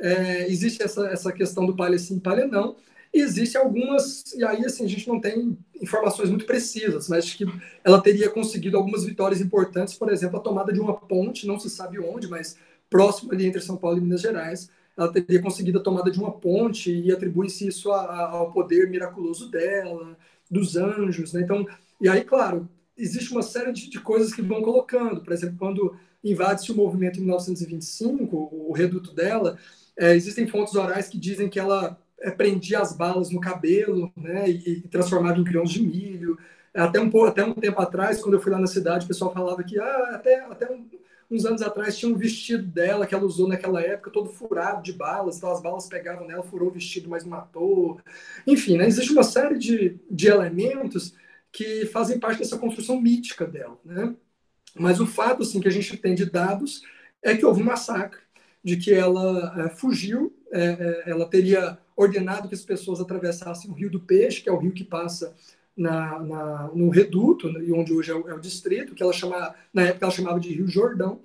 [0.00, 2.76] É, existe essa, essa questão do palha sim, palha não,
[3.12, 7.46] Existem algumas, e aí assim, a gente não tem informações muito precisas, mas que
[7.82, 11.70] ela teria conseguido algumas vitórias importantes, por exemplo, a tomada de uma ponte, não se
[11.70, 12.58] sabe onde, mas
[12.90, 16.32] próximo ali entre São Paulo e Minas Gerais, ela teria conseguido a tomada de uma
[16.32, 20.16] ponte e atribui-se isso a, a, ao poder miraculoso dela,
[20.50, 21.42] dos anjos, né?
[21.42, 21.66] Então,
[22.00, 25.96] e aí, claro, existe uma série de, de coisas que vão colocando, por exemplo, quando
[26.22, 29.56] invade-se o movimento em 1925, o, o reduto dela,
[29.96, 34.48] é, existem fontes orais que dizem que ela é, prendia as balas no cabelo, né,
[34.50, 36.38] e, e, transformava em grãos de milho.
[36.74, 39.62] Até um, até um tempo atrás, quando eu fui lá na cidade, o pessoal falava
[39.62, 40.86] que ah, até, até um,
[41.30, 44.92] uns anos atrás tinha um vestido dela que ela usou naquela época, todo furado de
[44.92, 48.00] balas, então as balas pegavam nela, furou o vestido, mas matou.
[48.46, 51.14] Enfim, né, existe uma série de, de elementos
[51.52, 53.78] que fazem parte dessa construção mítica dela.
[53.84, 54.14] Né?
[54.74, 56.82] Mas o fato assim, que a gente tem de dados
[57.22, 58.20] é que houve um massacre,
[58.62, 63.90] de que ela é, fugiu, é, ela teria ordenado que as pessoas atravessassem o Rio
[63.90, 65.34] do Peixe, que é o rio que passa
[65.76, 69.12] na, na, no Reduto, né, e onde hoje é o, é o, distrito, que ela
[69.12, 71.20] chama, na época ela chamava de Rio Jordão,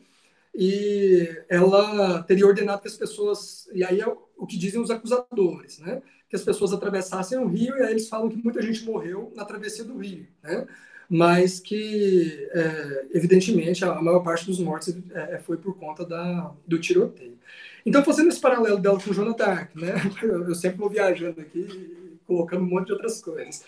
[0.55, 4.91] e ela teria ordenado que as pessoas, e aí é o, o que dizem os
[4.91, 6.01] acusadores, né?
[6.33, 9.45] Que as pessoas atravessassem o rio, e aí eles falam que muita gente morreu na
[9.45, 10.65] travessia do rio, né?
[11.07, 16.79] mas que, é, evidentemente, a maior parte dos mortos é, foi por conta da, do
[16.79, 17.37] tiroteio.
[17.85, 19.93] Então, fazendo esse paralelo dela com Joana Dark, né?
[20.23, 23.63] Eu sempre vou viajando aqui, colocando um monte de outras coisas.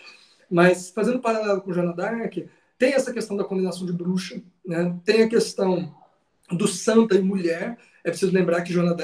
[0.50, 2.34] Mas, fazendo paralelo com Joana Dark,
[2.76, 4.98] tem essa questão da condenação de bruxa, né?
[5.04, 5.94] Tem a questão
[6.50, 7.78] do santa e mulher.
[8.02, 8.94] É preciso lembrar que Joana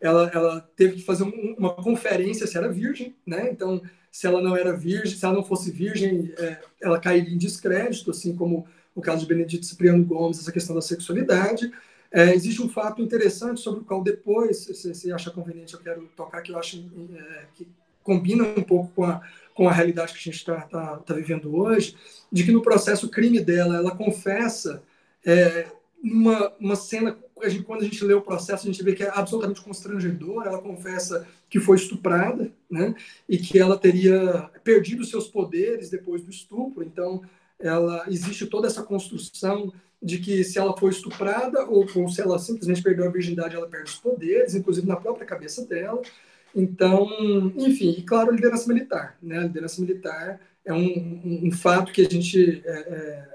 [0.00, 3.48] ela, ela teve que fazer um, uma conferência se era virgem, né?
[3.50, 7.38] Então, se ela não era virgem, se ela não fosse virgem, é, ela cairia em
[7.38, 11.70] descrédito, assim como o caso de Benedito Cipriano Gomes, essa questão da sexualidade.
[12.10, 16.08] É, existe um fato interessante sobre o qual depois, se você acha conveniente, eu quero
[16.16, 16.78] tocar, que eu acho
[17.14, 17.68] é, que
[18.02, 19.20] combina um pouco com a,
[19.52, 21.96] com a realidade que a gente está tá, tá vivendo hoje,
[22.32, 24.82] de que no processo crime dela, ela confessa
[25.24, 25.66] é,
[26.02, 29.02] uma, uma cena, a gente, quando a gente lê o processo, a gente vê que
[29.02, 32.94] é absolutamente constrangedora, ela confessa que foi estuprada, né,
[33.28, 37.22] e que ela teria perdido seus poderes depois do estupro, então
[37.58, 39.72] ela existe toda essa construção
[40.02, 43.68] de que se ela foi estuprada ou, ou se ela simplesmente perdeu a virgindade, ela
[43.68, 46.02] perde os poderes, inclusive na própria cabeça dela.
[46.54, 47.08] Então,
[47.56, 49.16] enfim, e claro, a liderança militar.
[49.22, 49.38] Né?
[49.38, 52.70] A liderança militar é um, um, um fato que a gente é,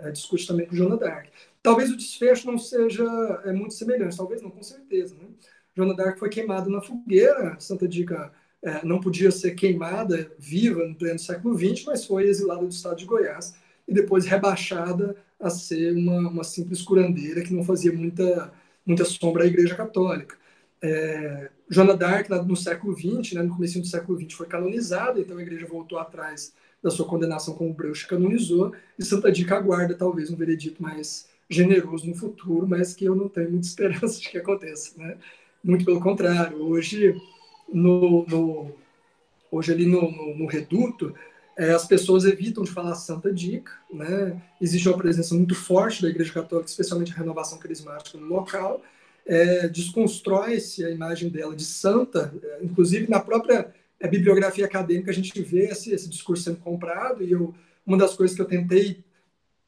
[0.03, 1.27] é, é discute também com Joana Dark.
[1.63, 3.03] Talvez o desfecho não seja
[3.45, 5.15] é, muito semelhante, talvez não, com certeza.
[5.15, 5.27] Né?
[5.75, 8.31] Joana Dark foi queimada na fogueira, Santa Dica
[8.63, 12.97] é, não podia ser queimada viva no pleno século XX, mas foi exilada do estado
[12.97, 13.55] de Goiás
[13.87, 18.53] e depois rebaixada a ser uma, uma simples curandeira que não fazia muita,
[18.85, 20.35] muita sombra à Igreja Católica.
[20.81, 25.37] É, Joana d'Arc, no século XX, né, no começo do século XX, foi canonizada, então
[25.37, 30.31] a Igreja voltou atrás da sua condenação como Breuch canonizou, e Santa Dica aguarda talvez
[30.31, 34.37] um veredito mais generoso no futuro, mas que eu não tenho muita esperança de que
[34.37, 34.93] aconteça.
[34.97, 35.17] Né?
[35.63, 37.15] Muito pelo contrário, hoje,
[37.71, 38.71] no, no
[39.51, 41.13] hoje ali no, no, no Reduto,
[41.57, 44.41] é, as pessoas evitam de falar Santa Dica, né?
[44.59, 48.81] Existe uma presença muito forte da Igreja Católica, especialmente a renovação carismática no local.
[49.25, 55.13] É, Desconstrói-se a imagem dela de santa, é, inclusive na própria é, bibliografia acadêmica a
[55.13, 57.21] gente vê esse, esse, discurso sendo comprado.
[57.21, 57.53] E eu,
[57.85, 59.03] uma das coisas que eu tentei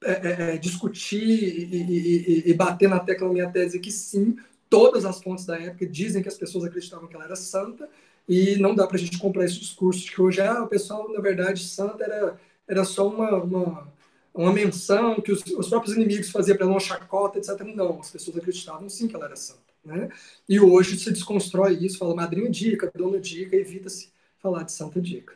[0.04, 4.36] é, é, é, discutir e, e, e, bater na tecla minha tese que sim,
[4.70, 7.90] todas as fontes da época dizem que as pessoas acreditavam que ela era santa,
[8.28, 11.12] e não dá para a gente comprar esse discurso de que hoje ah, o pessoal,
[11.12, 13.94] na verdade, santa era, era só uma, uma,
[14.34, 17.60] uma menção que os, os próprios inimigos faziam para ela uma chacota, etc.
[17.76, 19.62] Não, as pessoas acreditavam sim que ela era santa.
[19.84, 20.10] Né?
[20.48, 25.34] E hoje se desconstrói isso, fala madrinha dica, dona dica, evita-se falar de santa dica.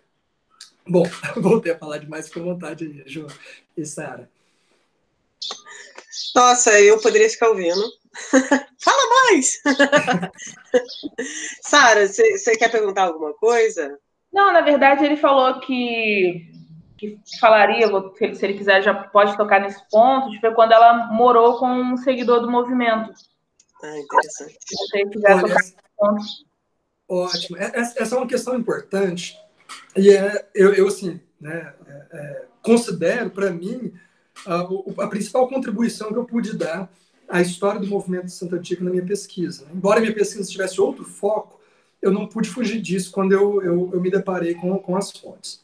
[0.87, 1.03] Bom,
[1.35, 3.27] voltei a falar demais, à vontade aí, João
[3.75, 4.29] e Sara.
[6.35, 7.83] Nossa, eu poderia ficar ouvindo.
[8.79, 9.61] Fala mais!
[11.61, 13.97] Sara, você quer perguntar alguma coisa?
[14.31, 16.51] Não, na verdade ele falou que,
[16.97, 17.87] que falaria,
[18.35, 22.41] se ele quiser já pode tocar nesse ponto, foi quando ela morou com um seguidor
[22.41, 23.11] do movimento.
[23.83, 24.57] Ah, interessante.
[24.61, 26.23] Se você quiser Olha, tocar nesse ponto.
[27.09, 27.57] Ótimo.
[27.57, 29.37] É, essa é uma questão importante.
[29.95, 33.93] E é, eu, eu assim, né, é, é, considero, para mim,
[34.45, 36.91] a, a, principal contribuição que eu pude dar
[37.27, 39.65] à história do movimento Santo Antigo na minha pesquisa.
[39.65, 39.71] Né?
[39.75, 41.59] Embora minha pesquisa tivesse outro foco,
[42.01, 45.63] eu não pude fugir disso quando eu, eu, eu me deparei com, com as fontes.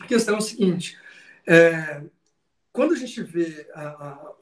[0.00, 0.96] A questão é o seguinte:
[1.46, 2.02] é,
[2.72, 3.82] quando a gente vê a,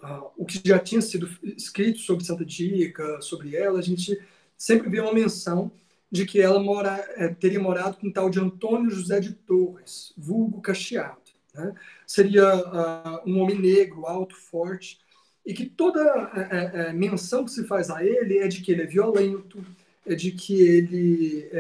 [0.03, 4.19] a, o que já tinha sido escrito sobre Santa Dica, sobre ela, a gente
[4.57, 5.71] sempre vê uma menção
[6.11, 10.13] de que ela mora, é, teria morado com um tal de Antônio José de Torres,
[10.17, 11.22] vulgo Cacheado.
[11.55, 11.75] Né?
[12.07, 14.99] Seria uh, um homem negro, alto, forte,
[15.45, 16.01] e que toda
[16.51, 19.65] é, é, menção que se faz a ele é de que ele é violento,
[20.07, 21.59] é de que ele, é,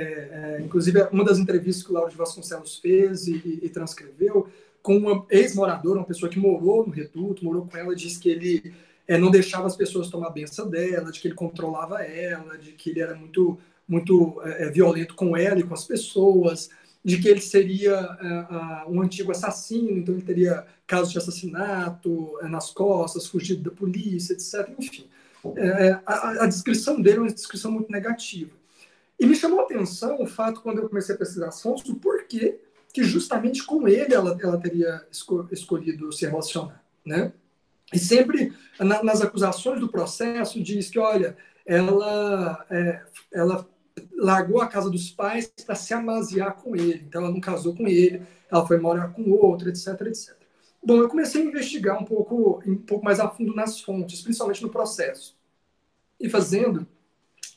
[0.58, 4.48] é, inclusive, uma das entrevistas que o Lauro de Vasconcelos fez e, e, e transcreveu,
[4.82, 8.74] com uma ex-moradora, uma pessoa que morou no reduto, morou com ela, disse que ele
[9.06, 12.72] é, não deixava as pessoas tomar a benção dela, de que ele controlava ela, de
[12.72, 16.70] que ele era muito muito é, é, violento com ela e com as pessoas,
[17.04, 22.48] de que ele seria é, um antigo assassino, então ele teria casos de assassinato é,
[22.48, 24.72] nas costas, fugido da polícia, etc.
[24.78, 25.08] Enfim,
[25.56, 28.52] é, a, a, descrição dele é uma descrição muito negativa.
[29.18, 31.96] E me chamou a atenção o fato, quando eu comecei a pesquisar as fontes, do
[31.96, 32.58] porquê
[32.92, 35.04] que justamente com ele ela, ela teria
[35.50, 37.32] escolhido se relacionar, né?
[37.92, 41.36] E sempre na, nas acusações do processo diz que, olha,
[41.66, 43.68] ela, é, ela
[44.16, 47.04] largou a casa dos pais para se amaziar com ele.
[47.06, 50.36] Então, ela não casou com ele, ela foi morar com outro, etc, etc.
[50.84, 54.62] Bom, eu comecei a investigar um pouco, um pouco mais a fundo nas fontes, principalmente
[54.62, 55.36] no processo.
[56.18, 56.86] E fazendo,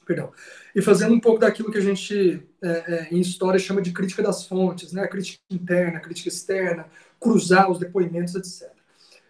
[0.06, 0.32] perdão,
[0.76, 4.22] e fazendo um pouco daquilo que a gente é, é, em história chama de crítica
[4.22, 5.04] das fontes, né?
[5.04, 6.88] A crítica interna, a crítica externa,
[7.20, 8.72] cruzar os depoimentos, etc.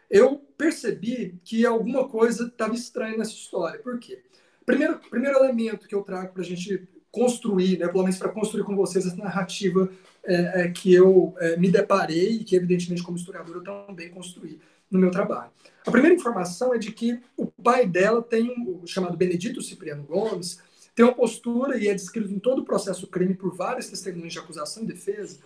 [0.09, 3.79] Eu percebi que alguma coisa estava estranha nessa história.
[3.79, 4.23] Por quê?
[4.65, 8.65] Primeiro, primeiro elemento que eu trago para a gente construir, né, pelo menos para construir
[8.65, 9.89] com vocês essa narrativa
[10.25, 14.59] é, é, que eu é, me deparei e que, evidentemente, como historiador, eu também construí
[14.91, 15.49] no meu trabalho.
[15.87, 20.59] A primeira informação é de que o pai dela tem um chamado Benedito Cipriano Gomes,
[20.93, 24.39] tem uma postura, e é descrito em todo o processo crime por vários testemunhos de
[24.39, 25.39] acusação e defesa,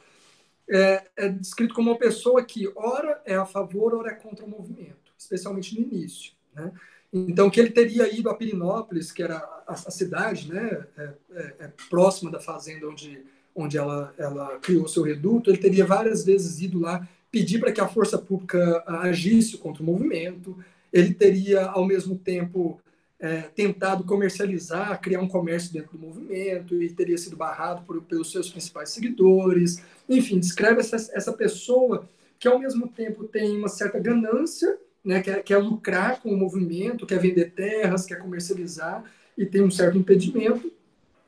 [0.67, 4.49] é, é descrito como uma pessoa que, ora, é a favor, ora é contra o
[4.49, 6.33] movimento, especialmente no início.
[6.53, 6.71] Né?
[7.11, 11.55] Então, que ele teria ido a Pirinópolis, que era a, a cidade né, é, é,
[11.59, 13.23] é, próxima da fazenda onde,
[13.55, 17.81] onde ela, ela criou seu reduto, ele teria várias vezes ido lá pedir para que
[17.81, 20.57] a força pública agisse contra o movimento,
[20.91, 22.79] ele teria, ao mesmo tempo,
[23.19, 28.31] é, tentado comercializar, criar um comércio dentro do movimento e teria sido barrado por, pelos
[28.31, 29.83] seus principais seguidores.
[30.07, 32.07] Enfim, descreve essa, essa pessoa
[32.39, 37.05] que, ao mesmo tempo, tem uma certa ganância né, quer, quer lucrar com o movimento,
[37.05, 39.03] quer vender terras, quer comercializar
[39.37, 40.71] e tem um certo impedimento.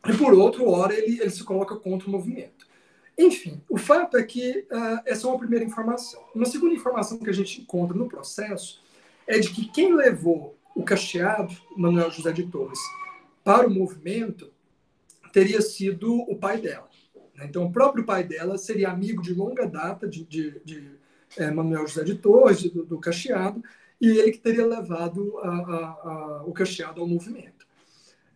[0.07, 2.67] E por outro, hora ele, ele se coloca contra o movimento.
[3.17, 6.23] Enfim, o fato é que uh, essa é uma primeira informação.
[6.34, 8.81] Uma segunda informação que a gente encontra no processo
[9.27, 12.79] é de que quem levou o cacheado, Manuel José de Torres,
[13.43, 14.51] para o movimento
[15.31, 16.89] teria sido o pai dela.
[17.36, 17.45] Né?
[17.49, 20.91] Então, o próprio pai dela seria amigo de longa data de, de, de
[21.37, 23.63] é, Manuel José de Torres, do, do Cacheado,
[23.99, 27.67] e ele que teria levado a, a, a, o Cacheado ao movimento.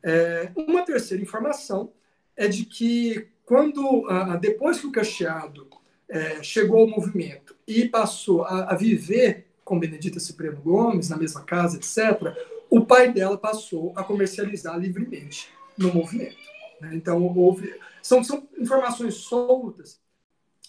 [0.04, 1.92] É, uma terceira informação
[2.38, 4.08] é de que quando
[4.40, 5.68] depois que o Cacheado
[6.10, 11.44] é, chegou ao movimento e passou a, a, viver com Benedita Cipriano Gomes na mesma
[11.44, 12.36] casa, etc.,
[12.70, 16.38] o pai dela passou a comercializar livremente no movimento.
[16.82, 16.92] Né?
[16.94, 20.00] Então houve são, são informações soltas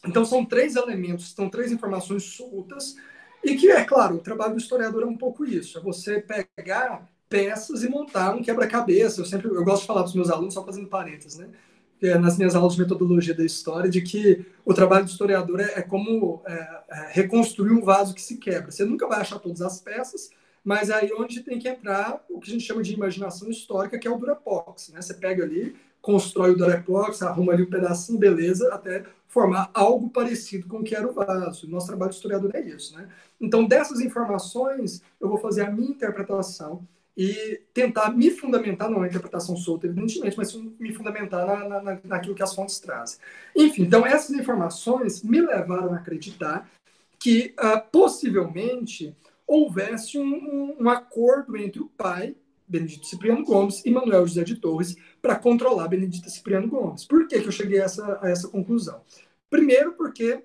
[0.05, 2.97] então, são três elementos, são três informações soltas,
[3.43, 7.09] e que, é claro, o trabalho do historiador é um pouco isso: é você pegar
[7.29, 9.21] peças e montar um quebra-cabeça.
[9.21, 11.49] Eu sempre eu gosto de falar para os meus alunos, só fazendo parênteses, né?
[12.03, 15.79] É, nas minhas aulas de metodologia da história, de que o trabalho do historiador é,
[15.79, 16.53] é como é,
[16.91, 18.71] é, reconstruir um vaso que se quebra.
[18.71, 20.31] Você nunca vai achar todas as peças,
[20.63, 24.07] mas aí onde tem que entrar o que a gente chama de imaginação histórica, que
[24.07, 24.91] é o Durapox.
[24.91, 25.01] Né?
[25.01, 25.75] Você pega ali,
[26.07, 30.95] constrói o Durapox, arruma ali um pedacinho, beleza, até formar algo parecido com o que
[30.95, 31.69] era o vaso.
[31.69, 33.09] Nosso trabalho de historiador é isso, né?
[33.41, 36.87] Então, dessas informações, eu vou fazer a minha interpretação
[37.17, 42.37] e tentar me fundamentar, não é interpretação solta, evidentemente, mas me fundamentar na, na, naquilo
[42.37, 43.19] que as fontes trazem.
[43.57, 46.71] Enfim, então, essas informações me levaram a acreditar
[47.19, 49.13] que, uh, possivelmente,
[49.45, 52.37] houvesse um, um, acordo entre o pai,
[52.69, 57.05] Benedito Cipriano Gomes, e Manuel José de Torres para controlar Benedito Cipriano Gomes.
[57.05, 59.01] Por que, que eu cheguei a essa, a essa conclusão?
[59.49, 60.43] Primeiro, porque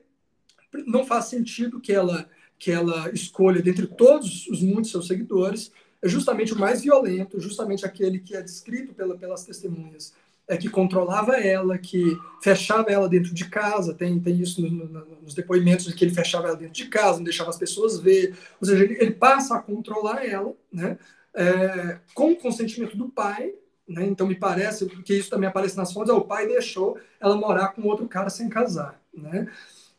[0.85, 6.07] não faz sentido que ela, que ela escolha, dentre todos os muitos seus seguidores, é
[6.07, 10.13] justamente o mais violento, justamente aquele que é descrito pela, pelas testemunhas
[10.47, 13.93] é, que controlava ela, que fechava ela dentro de casa.
[13.93, 17.17] Tem, tem isso no, no, nos depoimentos de que ele fechava ela dentro de casa,
[17.17, 18.35] não deixava as pessoas ver.
[18.59, 20.97] Ou seja, ele, ele passa a controlar ela, né?
[21.33, 23.53] É, com o consentimento do pai.
[23.87, 24.05] Né?
[24.05, 27.69] Então, me parece que isso também aparece nas fontes: é, o pai deixou ela morar
[27.69, 29.01] com outro cara sem casar.
[29.13, 29.47] Né?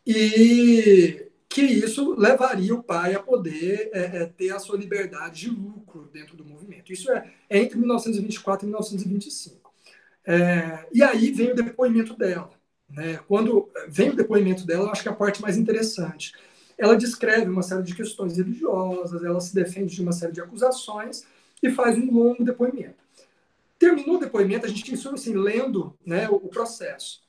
[0.07, 5.51] E que isso levaria o pai a poder é, é, ter a sua liberdade de
[5.51, 6.93] lucro dentro do movimento.
[6.93, 9.73] Isso é, é entre 1924 e 1925.
[10.25, 12.51] É, e aí vem o depoimento dela.
[12.89, 13.19] Né?
[13.29, 16.33] Quando vem o depoimento dela, eu acho que é a parte mais interessante.
[16.79, 21.25] Ela descreve uma série de questões religiosas, ela se defende de uma série de acusações
[21.63, 23.03] e faz um longo depoimento.
[23.79, 27.21] Terminou o depoimento, a gente isso assim, lendo né, o, processo.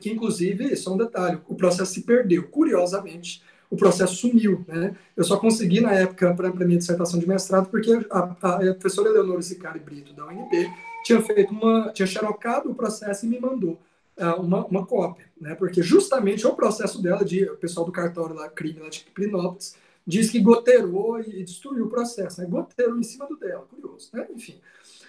[0.00, 2.48] Que, inclusive, só um detalhe, o processo se perdeu.
[2.48, 4.64] Curiosamente, o processo sumiu.
[4.68, 4.96] Né?
[5.16, 8.74] Eu só consegui, na época, para a minha dissertação de mestrado, porque a, a, a
[8.74, 10.70] professora Eleonora Zicari Brito, da UNB,
[11.04, 13.78] tinha feito uma, tinha xerocado o processo e me mandou
[14.24, 15.54] uma, uma cópia, né?
[15.54, 19.76] Porque justamente o processo dela, de, o pessoal do cartório lá, crime lá de Plinópolis,
[20.06, 22.46] diz que goteirou e destruiu o processo, né?
[22.46, 24.26] Goteirou em cima do dela, curioso, né?
[24.34, 24.60] Enfim.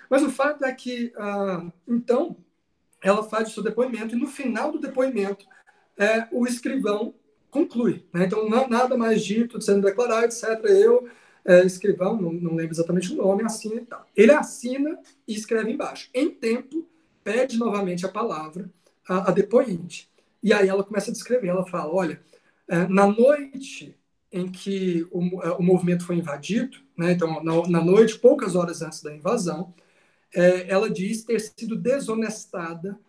[0.10, 2.36] Mas o fato é que, uh, então,
[3.02, 5.46] ela faz o seu depoimento e no final do depoimento,
[5.98, 7.14] é, o escrivão
[7.50, 8.06] conclui.
[8.14, 8.26] Né?
[8.26, 10.44] Então, não, nada mais dito, sendo declarado, etc.
[10.66, 11.10] Eu
[11.46, 14.06] é, escrivão, não, não, lembro exatamente o nome, assina e tal.
[14.16, 16.10] Ele assina e escreve embaixo.
[16.14, 16.88] Em tempo,
[17.24, 18.70] pede novamente a palavra
[19.08, 20.10] a, a depoente.
[20.42, 22.22] E aí ela começa a descrever, ela fala, olha,
[22.68, 23.96] é, na noite
[24.32, 28.82] em que o, é, o, movimento foi invadido, né, então na, na, noite, poucas horas
[28.82, 29.74] antes da invasão,
[30.34, 33.00] é, ela diz ter sido desonestada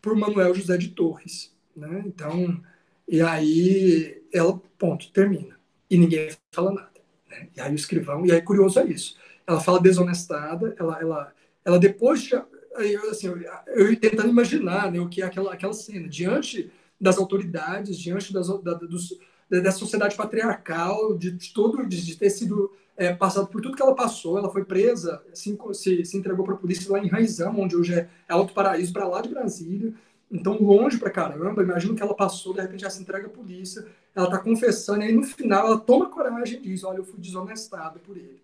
[0.00, 1.52] por Manuel José de Torres.
[1.74, 2.04] Né?
[2.06, 2.62] Então,
[3.06, 5.58] e aí ela, ponto, termina.
[5.90, 7.00] E ninguém fala nada.
[7.28, 7.48] Né?
[7.56, 9.16] E aí o escrivão, e aí curioso é isso.
[9.46, 11.32] Ela fala desonestada, ela, ela,
[11.64, 12.34] ela depois de,
[12.80, 16.70] eu, assim, eu, eu tentando imaginar né, o que é aquela, aquela cena, diante
[17.00, 19.18] das autoridades, diante das, da, dos,
[19.48, 23.82] da sociedade patriarcal, de, de todo, de, de, ter sido é, passado por tudo que
[23.82, 27.58] ela passou, ela foi presa, se, se, se entregou para a polícia lá em Raizão,
[27.58, 29.94] onde hoje é Alto Paraíso, para lá de Brasília,
[30.30, 33.86] então longe para caramba, imagino que ela passou, de repente ela se entrega à polícia,
[34.14, 37.18] ela está confessando, e aí no final ela toma coragem e diz: Olha, eu fui
[37.18, 38.42] desonestada por ele.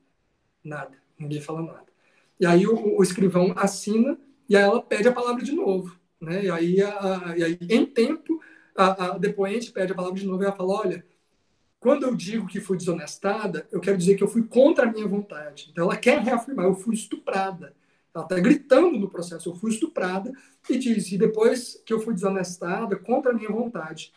[0.62, 1.93] Nada, ninguém fala nada.
[2.38, 4.18] E aí o, o escrivão assina
[4.48, 5.98] e aí ela pede a palavra de novo.
[6.20, 6.44] Né?
[6.44, 8.40] E, aí, a, e aí, em tempo,
[8.76, 11.04] a, a depoente pede a palavra de novo e ela fala: Olha,
[11.78, 15.06] quando eu digo que fui desonestada, eu quero dizer que eu fui contra a minha
[15.06, 15.68] vontade.
[15.70, 17.74] Então ela quer reafirmar: eu fui estuprada.
[18.14, 20.32] Ela está gritando no processo: eu fui estuprada.
[20.68, 24.12] E diz: e depois que eu fui desonestada, contra a minha vontade,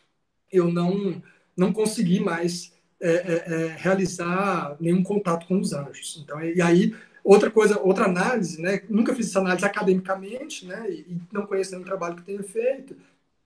[0.51, 1.21] eu não
[1.55, 6.19] não consegui mais é, é, é, realizar nenhum contato com os anjos.
[6.23, 6.95] Então, e aí,
[7.27, 8.81] outra coisa, outra análise, né?
[8.89, 10.89] Nunca fiz essa análise academicamente, né?
[10.89, 12.95] E, não conheço nenhum trabalho que tenha feito.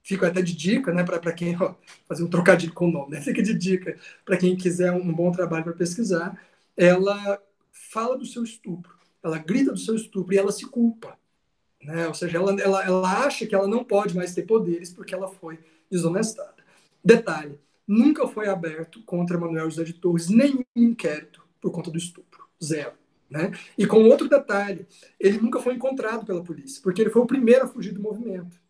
[0.02, 1.02] Fico até de dica, né?
[1.02, 1.74] Para quem ó,
[2.06, 3.20] fazer um trocadilho com o nome, né?
[3.20, 6.40] Fica de dica para quem quiser um bom trabalho para pesquisar.
[6.76, 11.18] Ela fala do seu estupro, ela grita do seu estupro e ela se culpa.
[11.82, 12.06] Né?
[12.06, 15.28] Ou seja, ela, ela, ela acha que ela não pode mais ter poderes porque ela
[15.28, 15.58] foi
[15.90, 16.62] desonestada.
[17.04, 22.46] Detalhe: nunca foi aberto contra Manuel José de Torres nenhum inquérito por conta do estupro.
[22.62, 23.01] Zero.
[23.32, 23.50] Né?
[23.78, 24.86] E com outro detalhe,
[25.18, 28.60] ele nunca foi encontrado pela polícia, porque ele foi o primeiro a fugir do movimento.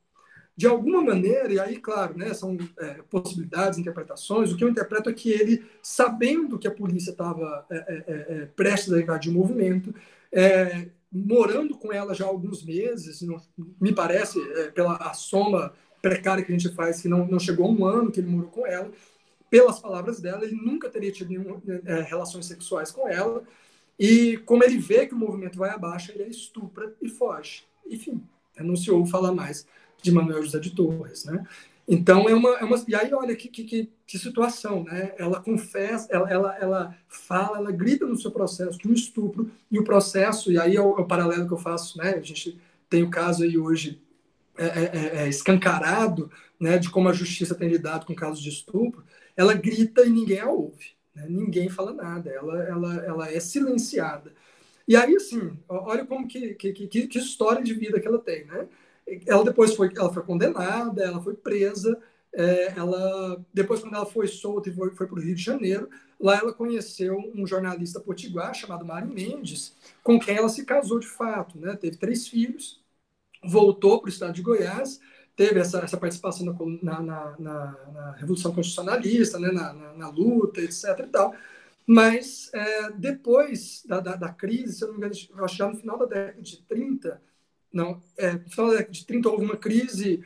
[0.54, 5.10] De alguma maneira, e aí, claro, né, são é, possibilidades, interpretações, o que eu interpreto
[5.10, 9.32] é que ele, sabendo que a polícia estava é, é, é, é, prestes a invadir
[9.32, 9.92] o movimento,
[10.30, 13.40] é, morando com ela já há alguns meses, não,
[13.80, 14.38] me parece,
[14.74, 18.12] pela a soma precária que a gente faz, que não, não chegou a um ano
[18.12, 18.92] que ele morou com ela,
[19.50, 21.60] pelas palavras dela, ele nunca teria tido
[22.08, 23.42] relações sexuais com ela,
[23.98, 27.64] e como ele vê que o movimento vai abaixo, ele estupra e foge.
[27.86, 28.22] Enfim,
[28.90, 29.66] ouve falar mais
[30.02, 31.46] de Manuel José de Torres, né?
[31.86, 35.14] Então é uma, é uma e aí olha que, que, que, situação, né?
[35.18, 39.78] Ela confessa, ela, ela, ela fala, ela grita no seu processo de um estupro e
[39.78, 42.14] o processo e aí é o, é o paralelo que eu faço, né?
[42.14, 44.00] A gente tem o caso aí hoje
[44.56, 46.30] é, é, é, é, escancarado
[46.60, 49.02] né, de como a justiça tem lidado com casos de estupro,
[49.36, 50.92] ela grita e ninguém a ouve.
[51.14, 51.26] Né?
[51.28, 54.32] Ninguém fala nada, ela, ela, ela é silenciada.
[54.86, 58.44] E aí, assim, olha como que, que, que, que história de vida que ela tem,
[58.46, 58.68] né?
[59.26, 62.00] Ela depois foi, ela foi condenada, ela foi presa,
[62.34, 65.88] é, ela, depois quando ela foi solta e foi, foi para o Rio de Janeiro,
[66.18, 71.08] lá ela conheceu um jornalista potiguar chamado Mário Mendes, com quem ela se casou de
[71.08, 71.76] fato, né?
[71.76, 72.82] Teve três filhos,
[73.44, 75.00] voltou para o estado de Goiás,
[75.36, 76.46] teve essa, essa participação
[76.82, 79.50] na, na, na, na Revolução Constitucionalista, né?
[79.50, 80.84] na, na, luta, etc.
[81.00, 81.34] E tal.
[81.86, 85.14] Mas é, depois da, da, da, crise, se eu não me engano,
[85.44, 87.22] acho que no final da década de 30,
[87.72, 90.22] não, é, no final da década de 30 houve uma crise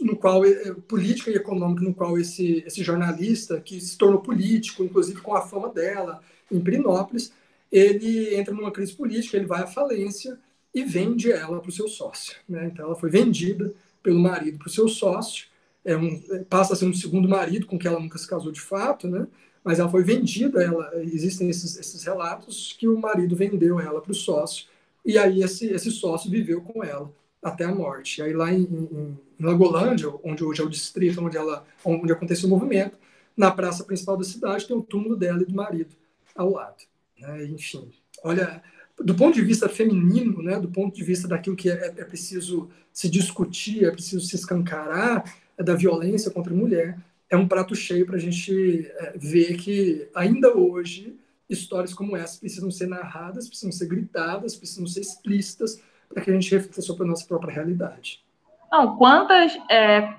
[0.00, 4.84] no qual é, política e econômica no qual esse esse jornalista que se tornou político,
[4.84, 7.32] inclusive com a fama dela em Pirinópolis,
[7.72, 10.38] ele entra numa crise política, ele vai à falência
[10.72, 12.36] e vende ela para o seu sócio.
[12.48, 12.66] Né?
[12.66, 15.46] Então ela foi vendida pelo marido para o seu sócio,
[15.84, 18.60] é um, passa a ser um segundo marido com que ela nunca se casou de
[18.60, 19.26] fato, né?
[19.64, 24.12] mas ela foi vendida, ela, existem esses, esses relatos que o marido vendeu ela para
[24.12, 24.66] o sócio,
[25.04, 27.10] e aí esse, esse sócio viveu com ela
[27.42, 28.20] até a morte.
[28.20, 32.12] E aí lá em, em, em Lagolândia, onde hoje é o distrito onde, ela, onde
[32.12, 32.98] aconteceu o movimento,
[33.36, 35.94] na praça principal da cidade tem o túmulo dela e do marido
[36.34, 36.84] ao lado.
[37.18, 37.46] Né?
[37.46, 37.90] Enfim,
[38.22, 38.62] olha,
[39.02, 42.68] do ponto de vista feminino, né, do ponto de vista daquilo que é, é preciso
[42.92, 45.24] se discutir, é preciso se escancarar,
[45.56, 46.98] é da violência contra a mulher,
[47.28, 51.16] é um prato cheio para a gente é, ver que ainda hoje
[51.48, 56.34] histórias como essa precisam ser narradas, precisam ser gritadas, precisam ser explícitas para que a
[56.34, 58.22] gente reflita sobre a nossa própria realidade.
[58.70, 60.14] Não, quantas, é,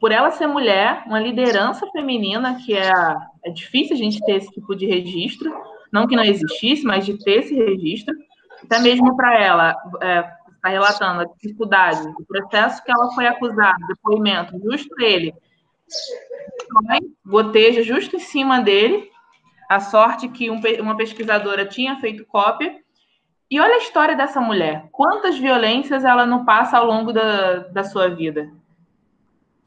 [0.00, 2.92] por ela ser mulher, uma liderança feminina, que é,
[3.44, 5.52] é difícil a gente ter esse tipo de registro,
[5.92, 8.14] não que não existisse, mas de ter esse registro,
[8.62, 13.78] até mesmo para ela, é, está relatando a dificuldade, o processo que ela foi acusada,
[13.88, 15.32] depoimento, justo ele,
[17.24, 19.10] goteja justo em cima dele,
[19.68, 22.76] a sorte que um, uma pesquisadora tinha feito cópia,
[23.50, 24.88] e olha a história dessa mulher.
[24.92, 28.50] Quantas violências ela não passa ao longo da, da sua vida?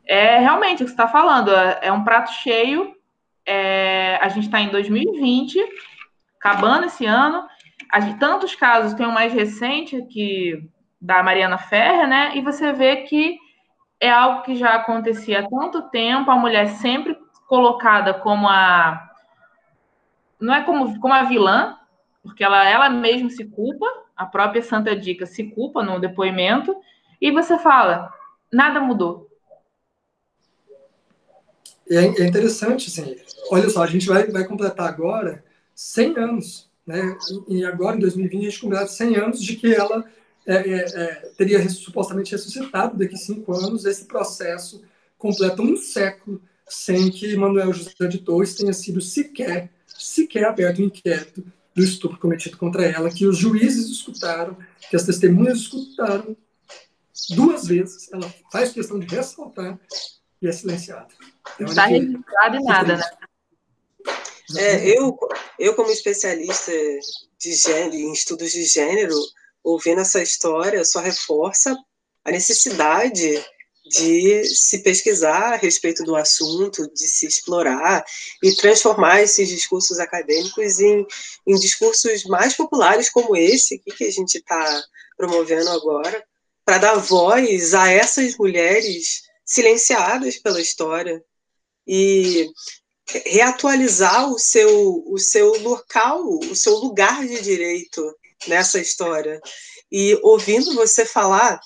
[0.05, 1.51] É realmente o que você está falando.
[1.51, 2.95] É, é um prato cheio.
[3.43, 5.59] É, a gente está em 2020,
[6.41, 7.47] acabando esse ano.
[7.99, 10.67] Gente, tantos casos, tem o mais recente que
[10.99, 12.35] da Mariana Ferrer, né?
[12.35, 13.37] E você vê que
[13.99, 17.15] é algo que já acontecia há tanto tempo, a mulher sempre
[17.47, 19.09] colocada como a.
[20.39, 21.77] Não é como, como a vilã,
[22.23, 23.85] porque ela, ela mesma se culpa,
[24.15, 26.75] a própria Santa Dica se culpa no depoimento,
[27.19, 28.11] e você fala,
[28.51, 29.29] nada mudou.
[31.89, 33.15] É, é interessante, assim,
[33.51, 35.43] olha só, a gente vai, vai completar agora
[35.75, 37.17] 100 anos, né?
[37.47, 40.05] E agora, em 2020, a gente completa 100 anos de que ela
[40.45, 43.85] é, é, é, teria supostamente ressuscitado daqui a cinco anos.
[43.85, 44.81] Esse processo
[45.17, 50.85] completa um século sem que Manuel José de Torres tenha sido sequer, sequer aberto um
[50.85, 51.43] inquérito
[51.75, 54.57] do estupro cometido contra ela, que os juízes escutaram,
[54.89, 56.35] que as testemunhas escutaram
[57.29, 58.11] duas vezes.
[58.11, 59.79] Ela faz questão de ressaltar
[60.41, 61.07] e é silenciada.
[61.59, 63.03] Não está registrado em nada, né?
[64.57, 65.17] É, eu,
[65.59, 66.71] eu, como especialista
[67.39, 69.15] de gênero, em estudos de gênero,
[69.63, 71.75] ouvindo essa história, só reforça
[72.23, 73.43] a necessidade
[73.85, 78.03] de se pesquisar a respeito do assunto, de se explorar
[78.41, 81.05] e transformar esses discursos acadêmicos em,
[81.47, 84.83] em discursos mais populares como esse que, que a gente está
[85.17, 86.23] promovendo agora,
[86.63, 91.23] para dar voz a essas mulheres silenciadas pela história.
[91.85, 92.49] E
[93.25, 98.01] reatualizar o seu, o seu local, o seu lugar de direito
[98.47, 99.39] nessa história.
[99.91, 101.59] E ouvindo você falar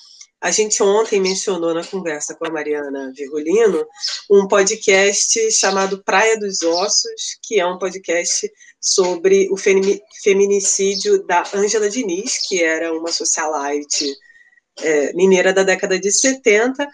[0.46, 3.84] a gente ontem mencionou na conversa com a Mariana Virgulino
[4.30, 8.48] um podcast chamado Praia dos Ossos, que é um podcast
[8.80, 14.06] sobre o feminicídio da Ângela Diniz, que era uma socialite
[14.82, 16.88] é, mineira da década de 70,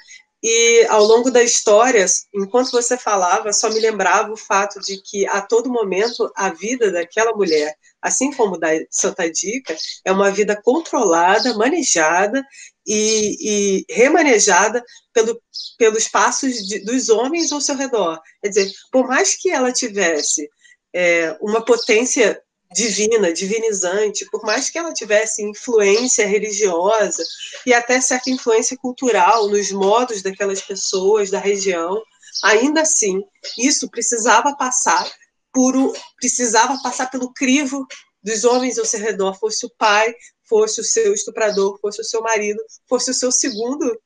[0.44, 5.28] e ao longo da história, enquanto você falava, só me lembrava o fato de que
[5.28, 10.60] a todo momento a vida daquela mulher assim como da Santa Dica, é uma vida
[10.60, 12.44] controlada, manejada
[12.86, 14.84] e, e remanejada
[15.14, 15.40] pelo,
[15.78, 18.20] pelos passos de, dos homens ao seu redor.
[18.42, 20.50] Quer dizer, por mais que ela tivesse
[20.94, 22.42] é, uma potência
[22.74, 27.24] divina, divinizante, por mais que ela tivesse influência religiosa
[27.66, 32.02] e até certa influência cultural nos modos daquelas pessoas da região,
[32.44, 33.22] ainda assim,
[33.58, 35.10] isso precisava passar
[35.54, 35.74] por
[36.16, 37.86] precisava passar pelo crivo
[38.24, 40.14] dos homens ao seu redor, fosse o pai,
[40.48, 44.00] fosse o seu estuprador, fosse o seu marido, fosse o seu segundo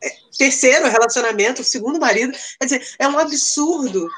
[0.00, 2.32] é, terceiro relacionamento, o segundo marido.
[2.60, 4.08] Quer dizer, é um absurdo.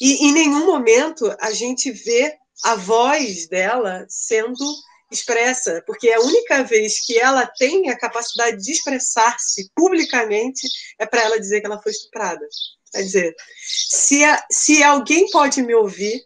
[0.00, 4.64] E em nenhum momento a gente vê a voz dela sendo
[5.10, 10.66] expressa, porque é a única vez que ela tem a capacidade de expressar-se publicamente
[10.98, 12.46] é para ela dizer que ela foi estuprada.
[12.92, 13.36] Quer dizer,
[13.66, 16.24] se, a, se alguém pode me ouvir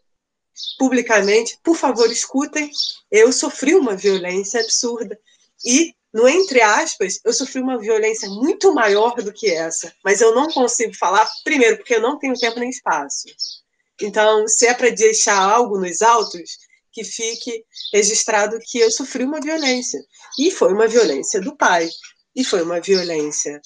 [0.78, 2.70] publicamente, por favor, escutem.
[3.10, 5.18] Eu sofri uma violência absurda.
[5.64, 9.92] E, no entre aspas, eu sofri uma violência muito maior do que essa.
[10.04, 13.28] Mas eu não consigo falar, primeiro, porque eu não tenho tempo nem espaço.
[14.00, 16.58] Então, se é para deixar algo nos autos,
[16.92, 20.00] que fique registrado que eu sofri uma violência.
[20.38, 21.88] E foi uma violência do pai.
[22.34, 23.60] E foi uma violência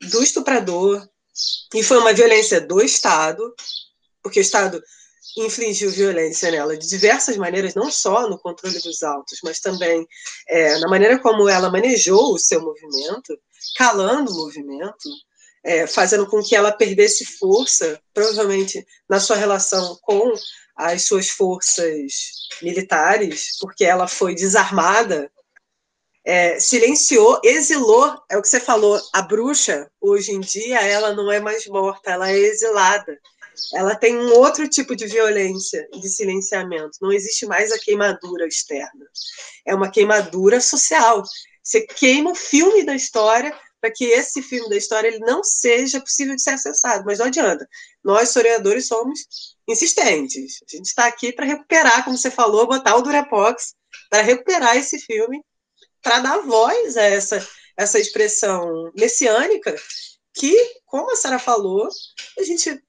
[0.00, 1.06] do estuprador,
[1.74, 3.54] e foi uma violência do Estado,
[4.22, 4.82] porque o Estado
[5.36, 10.06] infligiu violência nela de diversas maneiras, não só no controle dos autos, mas também
[10.48, 13.38] é, na maneira como ela manejou o seu movimento,
[13.76, 15.08] calando o movimento,
[15.64, 20.32] é, fazendo com que ela perdesse força, provavelmente na sua relação com
[20.76, 22.12] as suas forças
[22.60, 25.30] militares, porque ela foi desarmada
[26.24, 31.30] é, silenciou, exilou, é o que você falou, a bruxa, hoje em dia, ela não
[31.30, 33.18] é mais morta, ela é exilada.
[33.74, 36.98] Ela tem um outro tipo de violência, de silenciamento.
[37.00, 39.04] Não existe mais a queimadura externa.
[39.66, 41.22] É uma queimadura social.
[41.62, 46.00] Você queima o filme da história para que esse filme da história ele não seja
[46.00, 47.02] possível de ser acessado.
[47.04, 47.68] Mas não adianta.
[48.02, 49.18] Nós, historiadores, somos
[49.68, 50.60] insistentes.
[50.62, 53.74] A gente está aqui para recuperar, como você falou, botar o Durepox
[54.08, 55.44] para recuperar esse filme
[56.00, 57.44] para dar voz a essa,
[57.76, 59.74] essa expressão messiânica
[60.32, 60.56] que,
[60.86, 61.88] como a Sara falou,
[62.38, 62.80] a gente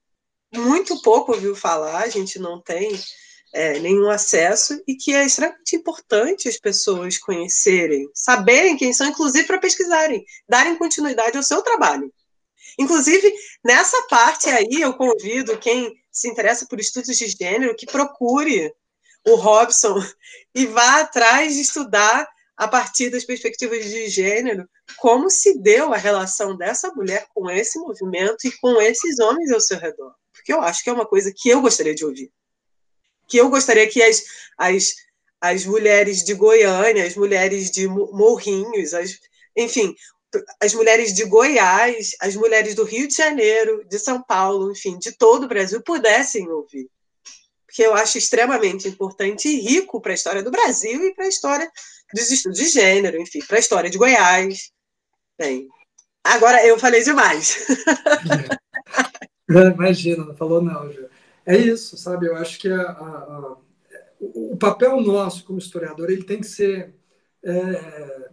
[0.54, 2.92] muito pouco ouviu falar, a gente não tem
[3.54, 9.46] é, nenhum acesso e que é extremamente importante as pessoas conhecerem, saberem quem são, inclusive
[9.46, 12.12] para pesquisarem, darem continuidade ao seu trabalho.
[12.80, 13.32] Inclusive,
[13.64, 18.74] nessa parte aí, eu convido quem se interessa por estudos de gênero que procure
[19.26, 20.02] o Robson
[20.56, 22.28] e vá atrás de estudar
[22.58, 27.80] a partir das perspectivas de gênero, como se deu a relação dessa mulher com esse
[27.80, 30.14] movimento e com esses homens ao seu redor.
[30.32, 32.32] Porque eu acho que é uma coisa que eu gostaria de ouvir.
[33.28, 34.24] Que eu gostaria que as,
[34.58, 34.96] as,
[35.42, 39.20] as mulheres de Goiânia, as mulheres de Morrinhos, as,
[39.56, 39.96] enfim,
[40.60, 45.12] as mulheres de Goiás, as mulheres do Rio de Janeiro, de São Paulo, enfim, de
[45.12, 46.90] todo o Brasil pudessem ouvir.
[47.66, 51.30] Porque eu acho extremamente importante e rico para a história do Brasil e para a
[51.30, 51.72] história
[52.14, 54.72] dos estudos de gênero, enfim, para a história de Goiás.
[55.38, 55.68] Bem,
[56.24, 57.66] agora eu falei demais.
[59.50, 59.68] É.
[59.68, 61.06] Imagina, não falou não, Ju.
[61.46, 62.28] É isso, sabe?
[62.28, 63.58] Eu acho que a, a,
[64.20, 66.94] o papel nosso como historiador ele tem que ser
[67.44, 68.30] é,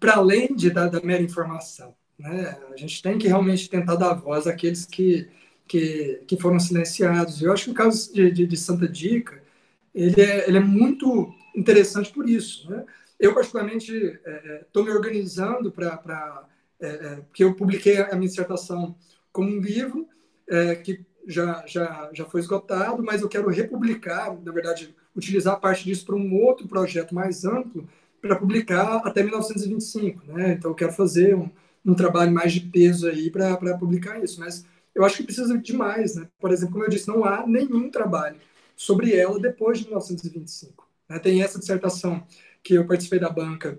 [0.00, 1.94] para além de, da, da mera informação.
[2.18, 2.58] Né?
[2.72, 5.28] A gente tem que realmente tentar dar voz àqueles que,
[5.68, 7.42] que, que foram silenciados.
[7.42, 9.42] Eu acho que o caso de, de, de Santa Dica
[9.94, 12.68] ele é, ele é muito interessante por isso.
[12.70, 12.84] Né?
[13.18, 16.46] Eu, particularmente, estou é, é me organizando para.
[16.80, 18.96] É, é, porque eu publiquei a minha dissertação
[19.30, 20.08] como um livro
[20.48, 25.84] é, que já, já, já foi esgotado, mas eu quero republicar, na verdade, utilizar parte
[25.84, 27.88] disso para um outro projeto mais amplo,
[28.20, 30.22] para publicar até 1925.
[30.32, 30.52] Né?
[30.52, 31.50] Então, eu quero fazer um,
[31.84, 34.40] um trabalho mais de peso aí para publicar isso.
[34.40, 34.64] Mas
[34.94, 36.16] eu acho que precisa de mais.
[36.16, 36.28] Né?
[36.38, 38.36] Por exemplo, como eu disse, não há nenhum trabalho
[38.76, 40.88] sobre ela depois de 1925.
[41.08, 41.18] Né?
[41.18, 42.26] Tem essa dissertação
[42.62, 43.78] que eu participei da banca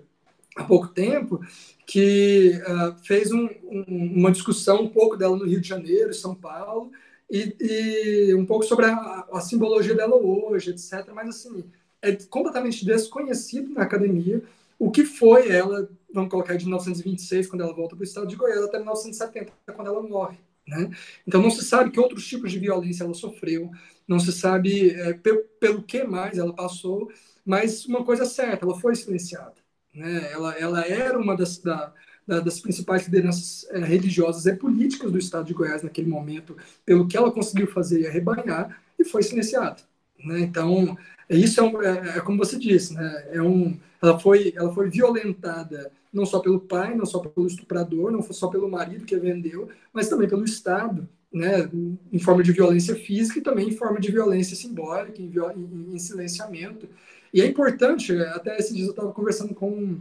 [0.56, 1.40] há pouco tempo,
[1.86, 3.84] que uh, fez um, um,
[4.16, 6.90] uma discussão um pouco dela no Rio de Janeiro, São Paulo,
[7.30, 11.08] e, e um pouco sobre a, a, simbologia dela hoje, etc.
[11.14, 11.64] Mas, assim,
[12.00, 14.42] é completamente desconhecido na academia
[14.78, 18.36] o que foi ela, vamos colocar de 1926, quando ela volta para o estado de
[18.36, 20.38] Goiás, até 1970, quando ela morre.
[20.66, 20.90] Né?
[21.26, 23.70] Então, não se sabe que outros tipos de violência ela sofreu,
[24.06, 27.10] não se sabe é, pelo, pelo que mais ela passou,
[27.44, 29.54] mas uma coisa é certa, ela foi silenciada.
[29.94, 30.30] Né?
[30.32, 31.92] Ela, ela era uma das, da,
[32.26, 37.06] da, das principais lideranças é, religiosas e políticas do estado de Goiás naquele momento, pelo
[37.06, 39.76] que ela conseguiu fazer e arrebanhar, e foi silenciada.
[40.18, 40.40] Né?
[40.40, 40.96] Então,
[41.28, 43.28] isso é, um, é, é, como você disse, né?
[43.30, 48.10] é um, ela, foi, ela foi violentada não só pelo pai, não só pelo estuprador,
[48.10, 51.68] não só pelo marido que a vendeu, mas também pelo Estado, né,
[52.10, 55.98] em forma de violência física e também em forma de violência simbólica, em, em, em
[55.98, 56.88] silenciamento.
[57.34, 59.98] E é importante, até esse dia eu estava conversando com,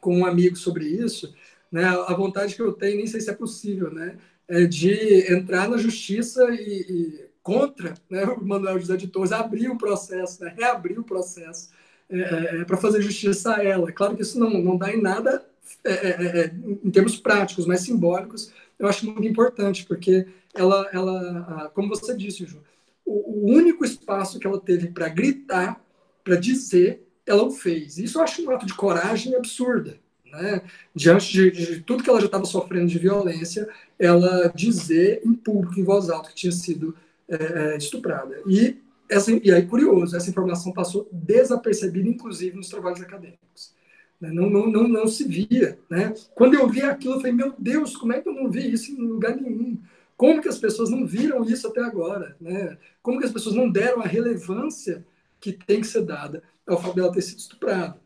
[0.00, 1.32] com um amigo sobre isso,
[1.74, 4.16] né, a vontade que eu tenho, nem sei se é possível, né,
[4.46, 9.68] é de entrar na justiça e, e contra né, o Manuel José de Torres, abrir
[9.68, 11.70] o processo, né, reabrir o processo
[12.08, 13.90] é, é, é para fazer justiça a ela.
[13.90, 15.44] Claro que isso não, não dá em nada
[15.82, 21.72] é, é, é, em termos práticos, mas simbólicos, eu acho muito importante, porque ela, ela
[21.74, 22.60] como você disse, Ju,
[23.04, 25.84] o, o único espaço que ela teve para gritar
[26.22, 27.98] para dizer ela o fez.
[27.98, 29.98] Isso eu acho um ato de coragem absurda.
[30.34, 30.62] Né?
[30.94, 33.68] Diante de, de tudo que ela já estava sofrendo de violência,
[33.98, 36.94] ela dizer em público, em voz alta, que tinha sido
[37.28, 38.40] é, estuprada.
[38.46, 38.76] E,
[39.08, 43.74] essa, e aí, curioso, essa informação passou desapercebida, inclusive nos trabalhos acadêmicos.
[44.20, 44.30] Né?
[44.32, 45.78] Não, não, não, não se via.
[45.88, 46.14] Né?
[46.34, 48.92] Quando eu vi aquilo, eu falei, meu Deus, como é que eu não vi isso
[48.92, 49.78] em lugar nenhum?
[50.16, 52.36] Como que as pessoas não viram isso até agora?
[52.40, 52.76] Né?
[53.02, 55.04] Como que as pessoas não deram a relevância
[55.40, 58.03] que tem que ser dada ao fato dela ter sido estuprada?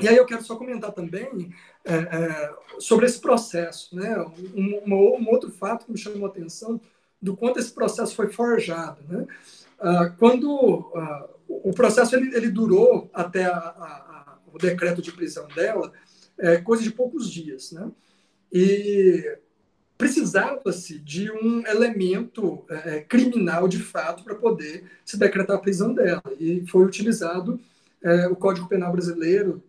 [0.00, 1.52] E aí eu quero só comentar também
[1.84, 4.18] é, é, sobre esse processo, né?
[4.54, 6.80] Um, um, um, outro fato que me chamou a atenção
[7.20, 9.26] do quanto esse processo foi forjado, né?
[9.78, 15.12] Ah, quando ah, o processo ele, ele durou até a, a, a, o decreto de
[15.12, 15.92] prisão dela,
[16.38, 17.90] é, coisa de poucos dias, né?
[18.52, 19.38] E
[19.96, 25.92] precisava-se de um elemento é, é, criminal de fato para poder se decretar a prisão
[25.92, 26.22] dela.
[26.38, 27.60] E foi utilizado
[28.02, 29.62] é, o Código Penal brasileiro,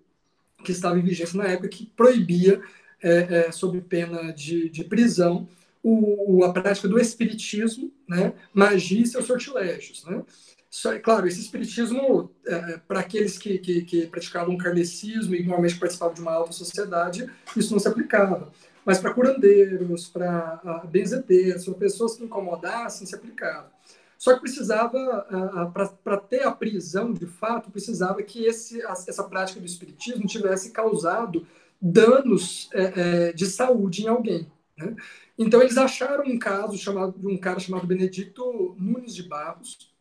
[0.64, 2.62] que estava em vigência na época, que proibia,
[3.02, 5.48] é, é sob pena de, de prisão,
[5.84, 10.06] o, a prática do espiritismo, né, magia e seus sortilégios.
[10.06, 10.24] Né?
[10.70, 15.80] Só, claro, esse espiritismo, é, é, para aqueles que, que, que, praticavam kardecismo e normalmente
[15.80, 18.52] participavam de uma alta sociedade, isso não se aplicava.
[18.86, 23.72] Mas para curandeiros, para benzedeiros, para pessoas que incomodassem, se aplicava.
[24.22, 25.26] Só que precisava,
[26.04, 31.48] para ter a prisão de fato, precisava que esse, essa prática do espiritismo tivesse causado
[31.82, 32.84] danos é,
[33.30, 34.48] é, de saúde em alguém.
[34.78, 34.96] Né?
[35.40, 39.92] Então eles acharam um caso chamado de um cara chamado Benedito Nunes de Barros,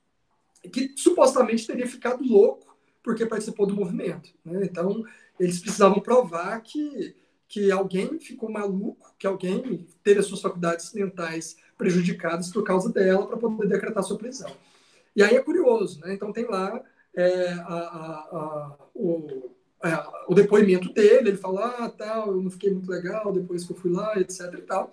[0.71, 4.29] que supostamente teria ficado louco porque participou do movimento.
[4.45, 4.67] Né?
[4.67, 5.03] Então
[5.39, 7.17] eles precisavam provar que
[7.51, 13.27] que alguém ficou maluco, que alguém teve as suas faculdades mentais prejudicadas por causa dela
[13.27, 14.53] para poder decretar sua prisão.
[15.17, 16.15] E aí é curioso, né?
[16.15, 16.81] Então tem lá
[17.13, 19.51] é, a, a, a, o,
[19.83, 23.73] é, o, depoimento dele, ele fala, ah, tal, eu não fiquei muito legal depois que
[23.73, 24.93] eu fui lá, etc e tal.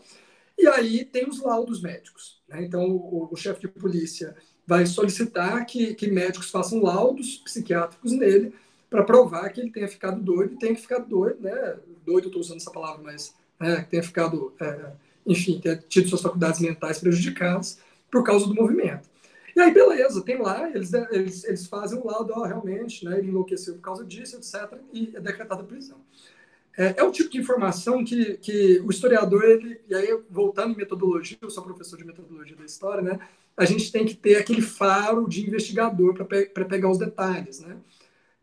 [0.58, 2.42] E aí tem os laudos médicos.
[2.48, 2.64] Né?
[2.64, 4.36] Então o, o chefe de polícia
[4.66, 8.56] vai solicitar que, que médicos façam laudos psiquiátricos nele
[8.90, 11.78] para provar que ele tenha ficado doido e tenha ficado doido, né?
[12.06, 14.92] Doido, eu estou usando essa palavra, mas né, tenha ficado é,
[15.28, 17.80] enfim, ter tido suas faculdades mentais prejudicadas
[18.10, 19.10] por causa do movimento.
[19.54, 23.30] E aí, beleza, tem lá, eles, eles, eles fazem um laudo, ó, realmente, né, ele
[23.30, 25.98] enlouqueceu por causa disso, etc., e é decretada prisão.
[26.78, 30.78] É, é o tipo de informação que, que o historiador, ele, e aí voltando em
[30.78, 33.20] metodologia, eu sou professor de metodologia da história, né,
[33.58, 37.78] a gente tem que ter aquele faro de investigador para pe pegar os detalhes, né.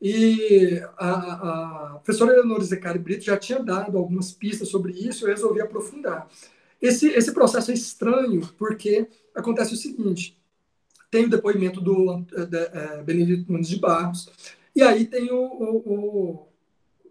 [0.06, 5.30] E a, a professora Eleonora Zecari Brito já tinha dado algumas pistas sobre isso, eu
[5.30, 6.28] resolvi aprofundar.
[6.80, 10.38] Esse, esse processo é estranho porque acontece o seguinte:
[11.10, 14.28] tem o depoimento do de, é, Benedito Nunes de Barros,
[14.76, 16.48] e aí tem o, o,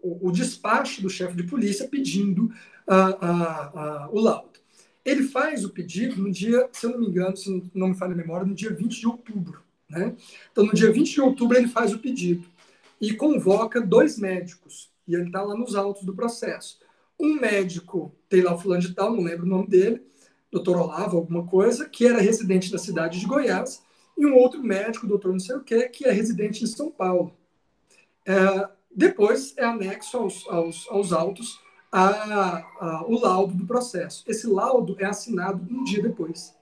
[0.00, 2.48] o, o despacho do chefe de polícia pedindo
[2.86, 4.60] a, a, o laudo.
[5.04, 8.12] Ele faz o pedido no dia, se eu não me engano, se não me falha
[8.12, 9.64] a memória, no dia 20 de outubro.
[9.90, 10.14] Né?
[10.52, 12.53] Então, no dia 20 de outubro, ele faz o pedido
[13.04, 16.78] e convoca dois médicos, e ele está lá nos autos do processo.
[17.20, 20.02] Um médico, tem lá o fulano de tal, não lembro o nome dele,
[20.50, 23.82] doutor Olavo, alguma coisa, que era residente da cidade de Goiás,
[24.16, 27.36] e um outro médico, doutor não sei o quê, que é residente em São Paulo.
[28.24, 31.60] É, depois é anexo aos, aos, aos autos
[31.92, 34.24] a, a, o laudo do processo.
[34.26, 36.54] Esse laudo é assinado um dia depois.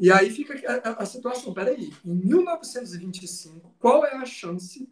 [0.00, 4.88] E aí fica a, a situação, peraí, em 1925, qual é a chance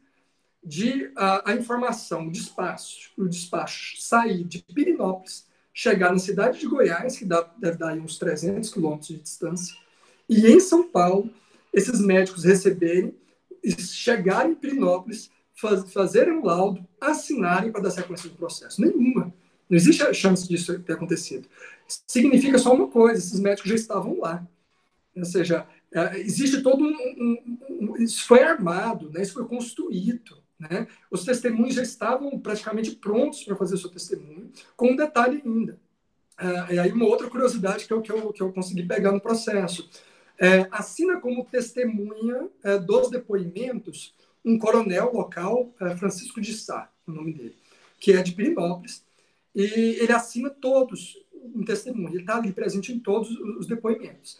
[0.62, 6.66] de a, a informação, o despacho, o despacho sair de Pirinópolis, chegar na cidade de
[6.66, 9.74] Goiás, que dá, deve dar uns 300 quilômetros de distância,
[10.28, 11.30] e em São Paulo,
[11.72, 13.14] esses médicos receberem,
[13.78, 18.80] chegarem em Pirinópolis, faz, fazerem um laudo, assinarem para dar sequência do processo.
[18.80, 19.32] Nenhuma.
[19.68, 21.48] Não existe chance disso ter acontecido.
[22.06, 24.46] Significa só uma coisa: esses médicos já estavam lá.
[25.16, 29.22] Ou seja, é, existe todo um, um, um, Isso foi armado, né?
[29.22, 30.38] isso foi construído.
[30.60, 30.86] Né?
[31.10, 35.80] Os testemunhos já estavam praticamente prontos para fazer o seu testemunho, com um detalhe ainda.
[36.38, 39.20] É, e aí uma outra curiosidade que eu, que eu, que eu consegui pegar no
[39.20, 39.88] processo.
[40.38, 47.12] É, assina como testemunha é, dos depoimentos um coronel local, é, Francisco de Sá, o
[47.12, 47.56] nome dele,
[47.98, 49.04] que é de Pirinópolis,
[49.54, 51.18] e ele assina todos
[51.54, 54.38] em testemunho, ele está ali presente em todos os depoimentos.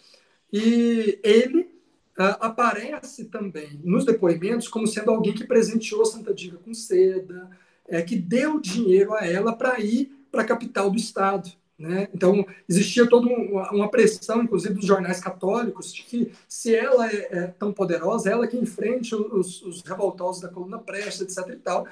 [0.53, 1.80] E ele
[2.16, 7.50] aparece também nos depoimentos como sendo alguém que presenteou Santa Diva com seda,
[7.88, 11.50] é, que deu dinheiro a ela para ir para a capital do estado.
[11.78, 12.08] Né?
[12.14, 13.26] Então, existia toda
[13.72, 18.46] uma pressão, inclusive, dos jornais católicos, de que se ela é, é tão poderosa, ela
[18.46, 21.54] que enfrente os, os revoltosos da coluna Prestes, etc.
[21.54, 21.86] E, tal.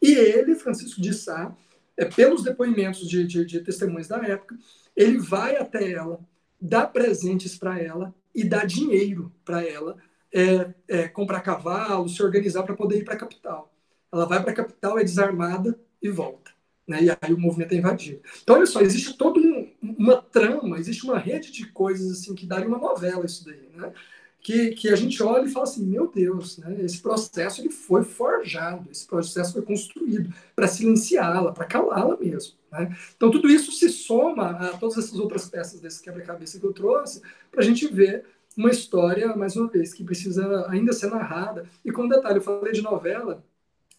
[0.00, 1.54] e ele, Francisco de Sá,
[1.96, 4.56] é, pelos depoimentos de, de, de testemunhas da época,
[4.96, 6.18] ele vai até ela,
[6.58, 9.96] dá presentes para ela e dá dinheiro para ela
[10.34, 13.72] é, é, comprar cavalo, se organizar para poder ir para a capital.
[14.12, 16.50] Ela vai para a capital, é desarmada e volta.
[16.86, 17.04] Né?
[17.04, 18.20] E aí o movimento é invadido.
[18.42, 22.46] Então, olha só, existe toda um, uma trama, existe uma rede de coisas assim que
[22.46, 23.92] daria uma novela isso daí, né?
[24.40, 26.76] Que, que a gente olha e fala assim, meu Deus, né?
[26.80, 32.52] esse processo ele foi forjado, esse processo foi construído para silenciá-la, para calá-la mesmo.
[32.74, 32.96] Né?
[33.16, 37.22] Então, tudo isso se soma a todas essas outras peças desse quebra-cabeça que eu trouxe,
[37.50, 38.24] para a gente ver
[38.56, 41.68] uma história, mais uma vez, que precisa ainda ser narrada.
[41.84, 43.44] E com um detalhe, eu falei de novela,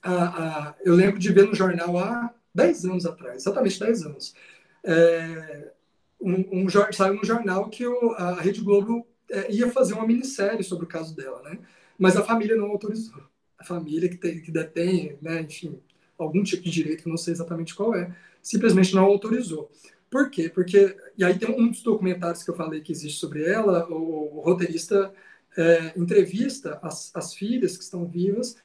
[0.01, 4.33] a, a, eu lembro de ver no jornal há 10 anos atrás, exatamente 10 anos.
[4.83, 5.71] É,
[6.21, 10.63] um, um, saiu no jornal que o, a Rede Globo é, ia fazer uma minissérie
[10.63, 11.59] sobre o caso dela, né?
[11.97, 13.23] Mas a família não autorizou.
[13.57, 15.79] A família que, tem, que detém, né, enfim,
[16.17, 19.69] algum tipo de direito, que não sei exatamente qual é, simplesmente não autorizou.
[20.09, 20.49] Por quê?
[20.49, 24.37] Porque, e aí tem um dos documentários que eu falei que existe sobre ela, o,
[24.37, 25.13] o roteirista
[25.57, 28.57] é, entrevista as, as filhas que estão vivas,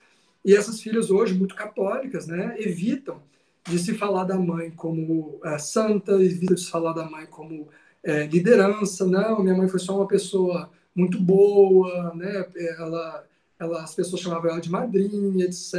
[0.44, 3.22] e essas filhas hoje, muito católicas, né, evitam
[3.68, 7.68] de se falar da mãe como é, santa, evita de se falar da mãe como
[8.02, 9.06] é, liderança.
[9.06, 12.46] Não, minha mãe foi só uma pessoa muito boa, né?
[12.78, 13.24] Ela,
[13.58, 15.74] ela, as pessoas chamavam ela de madrinha, etc.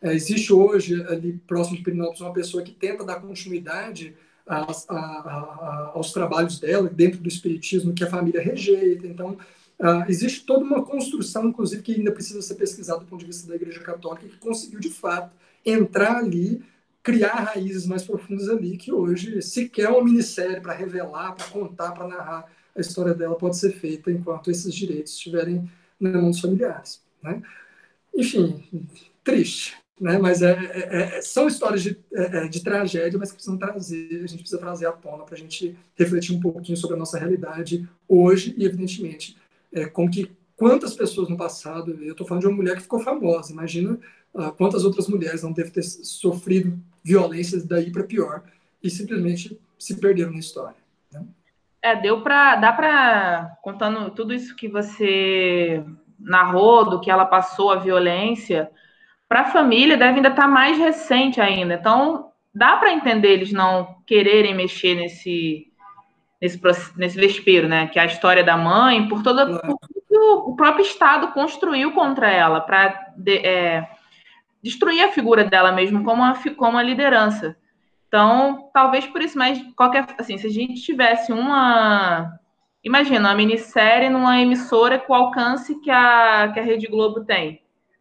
[0.00, 4.14] É, existe hoje, ali próximo de Pirinópolis, uma pessoa que tenta dar continuidade
[4.46, 9.06] a, a, a, aos trabalhos dela, dentro do espiritismo, que a família rejeita.
[9.06, 9.36] Então,
[9.80, 13.46] Uh, existe toda uma construção, inclusive, que ainda precisa ser pesquisada do ponto de vista
[13.46, 15.30] da Igreja Católica, que conseguiu, de fato,
[15.64, 16.64] entrar ali,
[17.00, 22.08] criar raízes mais profundas ali, que hoje sequer uma minissérie para revelar, para contar, para
[22.08, 27.00] narrar a história dela pode ser feita enquanto esses direitos estiverem na mão dos familiares.
[27.22, 27.40] Né?
[28.14, 28.64] Enfim,
[29.22, 29.76] triste.
[30.00, 30.18] Né?
[30.18, 34.22] Mas é, é, é são histórias de, é, é, de, tragédia, mas que precisam trazer,
[34.22, 37.18] a gente precisa trazer à tona para a gente refletir um pouquinho sobre a nossa
[37.18, 39.36] realidade hoje e, evidentemente,
[39.72, 42.98] é, com que quantas pessoas no passado, eu estou falando de uma mulher que ficou
[42.98, 43.98] famosa, imagina
[44.34, 48.42] uh, quantas outras mulheres não devem ter sofrido violências daí para pior
[48.82, 50.76] e simplesmente se perderam na história.
[51.12, 51.24] Né?
[51.80, 55.84] É, deu para, dá para, contando tudo isso que você
[56.18, 58.68] narrou, do que ela passou, a violência,
[59.28, 61.74] para a família deve ainda estar tá mais recente ainda.
[61.74, 65.66] Então, dá para entender eles não quererem mexer nesse,
[66.40, 66.60] nesse,
[66.96, 67.88] nesse vespeiro, né?
[67.88, 69.60] Que é a história da mãe, por toda.
[69.60, 69.78] Por
[70.10, 73.86] o próprio Estado construiu contra ela, para é,
[74.62, 77.56] destruir a figura dela mesmo como uma, como uma liderança.
[78.08, 80.06] Então, talvez por isso, mas qualquer.
[80.18, 82.38] Assim, se a gente tivesse uma.
[82.82, 87.60] Imagina, uma minissérie numa emissora com o alcance que a, que a Rede Globo tem,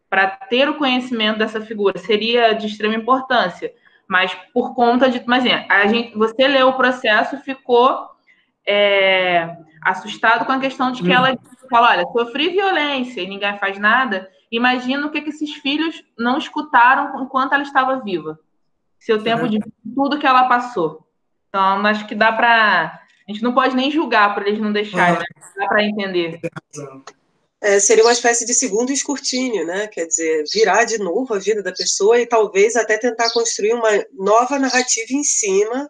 [0.09, 3.73] para ter o conhecimento dessa figura, seria de extrema importância.
[4.07, 5.17] Mas por conta de.
[5.17, 8.07] Imagina, a gente, você leu o processo ficou
[8.65, 11.13] é, assustado com a questão de que hum.
[11.13, 11.37] ela
[11.69, 14.29] fala: olha, sofri violência e ninguém faz nada.
[14.49, 18.39] Imagina o que, que esses filhos não escutaram enquanto ela estava viva.
[18.97, 19.49] Seu tempo é.
[19.49, 19.59] de
[19.93, 21.05] tudo que ela passou.
[21.49, 23.01] Então, acho que dá para.
[23.27, 25.25] A gente não pode nem julgar por eles não deixarem, né?
[25.57, 26.39] dá para entender.
[27.59, 29.87] É, seria uma espécie de segundo escrutínio, né?
[29.87, 33.89] Quer dizer, virar de novo a vida da pessoa e talvez até tentar construir uma
[34.13, 35.89] nova narrativa em cima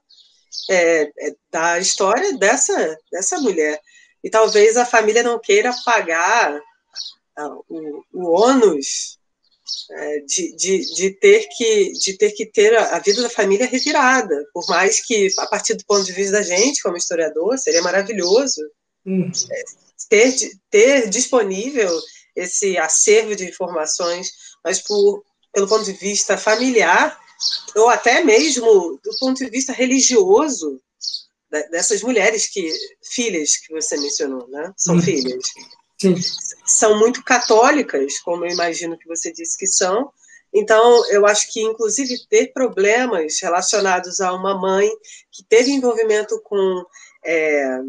[0.70, 3.82] é, é, da história dessa, dessa mulher.
[4.24, 6.60] E talvez a família não queira pagar
[7.70, 9.18] o, o ônus
[9.92, 14.46] é, de, de, de, ter que, de ter que ter a, vida da família revirada,
[14.54, 18.62] por mais que, a partir do ponto de vista da gente, como historiador, seria maravilhoso
[19.06, 19.32] uhum.
[20.10, 20.36] Ter,
[20.70, 21.92] ter disponível
[22.36, 24.32] esse acervo de informações,
[24.64, 27.20] mas por, pelo ponto de vista familiar,
[27.76, 30.82] ou até mesmo do ponto de vista religioso,
[31.50, 32.72] dessas mulheres que
[33.04, 34.74] filhas que você mencionou, né?
[34.76, 35.02] São uhum.
[35.02, 35.44] filhas.
[36.00, 36.16] Sim.
[36.66, 40.12] São muito católicas, como eu imagino que você disse que são.
[40.54, 44.90] Então, eu acho que, inclusive, ter problemas relacionados a uma mãe
[45.32, 46.86] que teve envolvimento com
[47.26, 47.80] é,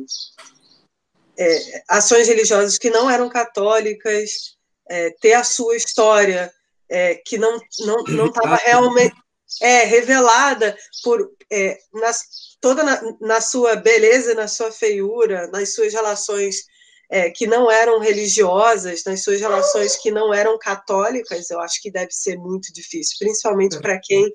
[1.39, 4.57] é, ações religiosas que não eram católicas,
[4.89, 6.53] é, ter a sua história
[6.89, 9.15] é, que não não não estava realmente
[9.61, 12.21] é, revelada por é, nas,
[12.61, 16.65] toda na, na, sua beleza, na sua feiura, nas suas relações
[17.11, 21.91] é, que não eram religiosas, nas suas relações que não eram católicas, eu acho que
[21.91, 24.31] deve ser muito difícil, principalmente para quem,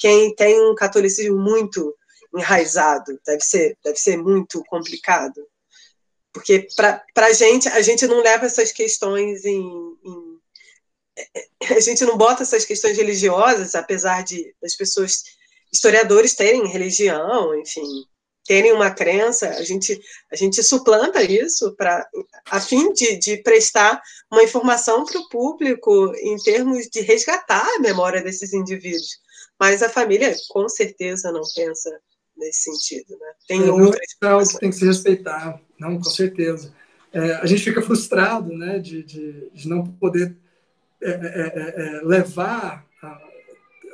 [0.00, 1.96] quem tem um catolicismo muito
[2.34, 5.44] enraizado, deve ser, deve ser muito complicado.
[6.32, 9.60] Porque para a gente, a gente não leva essas questões em,
[10.04, 10.32] em,
[11.70, 15.24] A gente não bota essas questões religiosas, apesar de as pessoas,
[15.72, 17.86] historiadores terem religião, enfim,
[18.44, 22.06] terem uma crença, a gente, a gente suplanta isso para
[22.46, 27.78] a fim de, de prestar uma informação para o público em termos de resgatar a
[27.78, 29.20] memória desses indivíduos.
[29.58, 31.90] Mas a família, com certeza, não pensa
[32.36, 33.16] nesse sentido.
[33.16, 33.32] Né?
[33.46, 36.72] Tem é, outras não, tem que se respeitar, não, com certeza.
[37.12, 40.34] É, a gente fica frustrado né, de, de, de não poder
[41.00, 43.22] é, é, é, é levar a,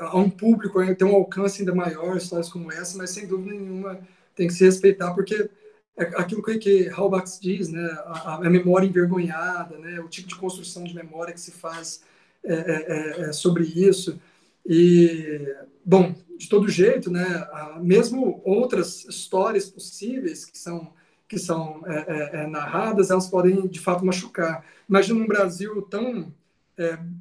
[0.00, 3.98] a, um público, ter um alcance ainda maior histórias como essa, mas sem dúvida nenhuma
[4.36, 5.50] tem que se respeitar, porque
[5.96, 10.36] é aquilo que, que Halbach diz, né, a, a, memória envergonhada, né, o tipo de
[10.36, 12.02] construção de memória que se faz
[12.44, 14.20] é, é, é sobre isso.
[14.64, 17.48] E, bom, de todo jeito, né,
[17.80, 20.92] mesmo outras histórias possíveis que são,
[21.28, 24.64] que são é, é, é, narradas, elas podem, de fato, machucar.
[24.88, 26.32] Imagina um Brasil tão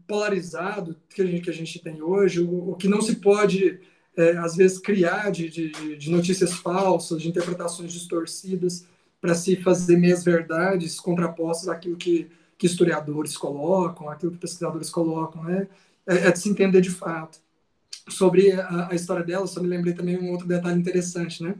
[0.05, 3.79] polarizado que a, gente, que a gente tem hoje, o, o que não se pode
[4.17, 8.85] é, às vezes, criar de, de, de, notícias falsas, de interpretações distorcidas,
[9.21, 12.27] para se fazer meias verdades contrapostas àquilo que,
[12.57, 15.67] que historiadores colocam, àquilo que pesquisadores colocam, né?
[16.05, 17.39] É, é de se entender de fato.
[18.09, 21.55] Sobre a, a, história dela, só me lembrei também um outro detalhe interessante, né?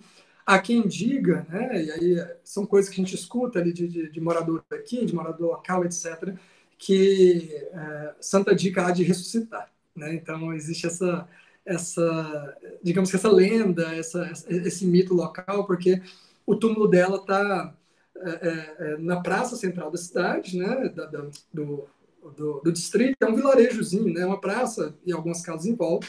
[0.48, 4.10] Há quem diga, né, e aí são coisas que a gente escuta ali de, de,
[4.10, 6.34] de morador aqui, de morador local, etc.,
[6.78, 9.70] que é, Santa Dica há de ressuscitar.
[9.94, 10.16] Né?
[10.16, 11.28] Então, existe essa,
[11.66, 16.02] essa, digamos que essa lenda, essa, esse mito local, porque
[16.46, 17.76] o túmulo dela está
[18.16, 21.90] é, é, é, na praça central da cidade, né, da, da, do,
[22.38, 26.08] do, do, distrito, é um vilarejozinho, né, uma praça e algumas casas em volta,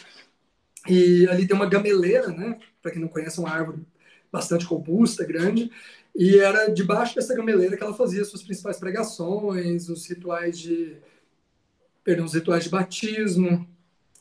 [0.88, 3.84] e ali tem uma gameleira, né, para quem não conhece, uma árvore
[4.32, 5.70] bastante robusta, grande,
[6.14, 10.96] e era debaixo dessa gameleira que ela fazia suas principais pregações, os rituais de,
[12.02, 13.68] perdão, os rituais de batismo,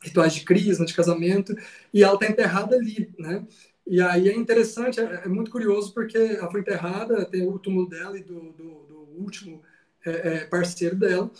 [0.01, 1.55] rituais de crisma, de casamento,
[1.93, 3.45] e ela está enterrada ali, né?
[3.85, 7.87] E aí é interessante, é, é, muito curioso porque ela foi enterrada, tem o túmulo
[7.87, 9.61] dela e do, do, do último
[10.05, 11.31] é, é, parceiro dela,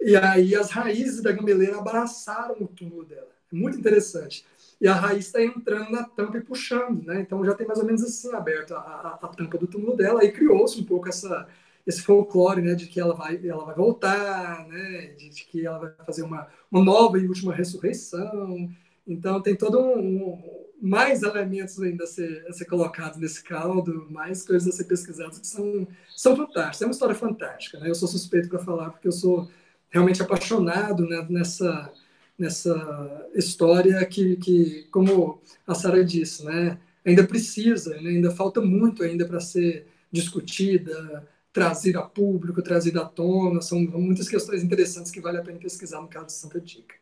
[0.00, 3.30] e aí as raízes da gambeleira abraçaram o túmulo dela.
[3.50, 4.44] É muito interessante.
[4.80, 7.20] E a raiz está entrando na tampa e puxando, né?
[7.20, 10.32] Então já tem mais ou menos assim aberto a, a, tampa do túmulo dela, aí
[10.32, 11.46] criou-se um pouco essa,
[11.86, 15.78] esse folclore, né, de que ela vai, ela vai voltar, né, de, de que ela
[15.78, 18.70] vai fazer uma, uma nova e última ressurreição.
[19.06, 24.06] Então tem todo um, um mais elementos ainda a ser, a ser colocados nesse caldo,
[24.10, 26.82] mais coisas a ser pesquisadas que são, são fantásticas.
[26.82, 27.88] É uma história fantástica, né?
[27.88, 29.48] Eu sou suspeito para falar porque eu sou
[29.88, 31.90] realmente apaixonado né, nessa
[32.38, 39.02] nessa história que, que como a Sara disse, né, ainda precisa, né, ainda falta muito
[39.02, 43.60] ainda para ser discutida, trazido a público, trazido à tona.
[43.60, 46.96] São muitas questões interessantes que vale a pena pesquisar no caso de Santa Dica.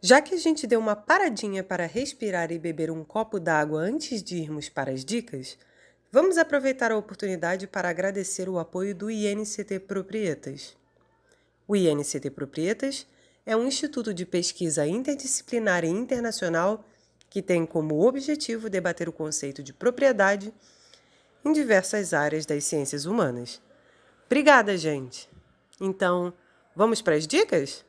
[0.00, 4.22] Já que a gente deu uma paradinha para respirar e beber um copo d'água antes
[4.22, 5.58] de irmos para as dicas,
[6.10, 10.76] vamos aproveitar a oportunidade para agradecer o apoio do INCT Proprietas.
[11.66, 13.06] O INCT Proprietas
[13.44, 16.84] é um instituto de pesquisa interdisciplinar e internacional
[17.30, 20.52] que tem como objetivo debater o conceito de propriedade
[21.44, 23.60] em diversas áreas das ciências humanas.
[24.26, 25.28] Obrigada, gente!
[25.80, 26.32] Então,
[26.74, 27.84] vamos para as dicas?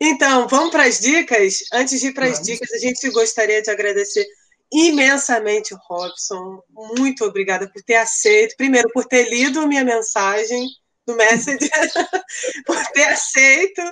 [0.00, 1.64] Então, vamos para as dicas?
[1.72, 4.26] Antes de ir para as dicas, a gente gostaria de agradecer
[4.72, 6.62] imensamente Robson.
[6.96, 8.56] Muito obrigada por ter aceito.
[8.56, 10.66] Primeiro, por ter lido a minha mensagem
[11.06, 11.70] do Messenger,
[12.66, 13.82] por ter aceito.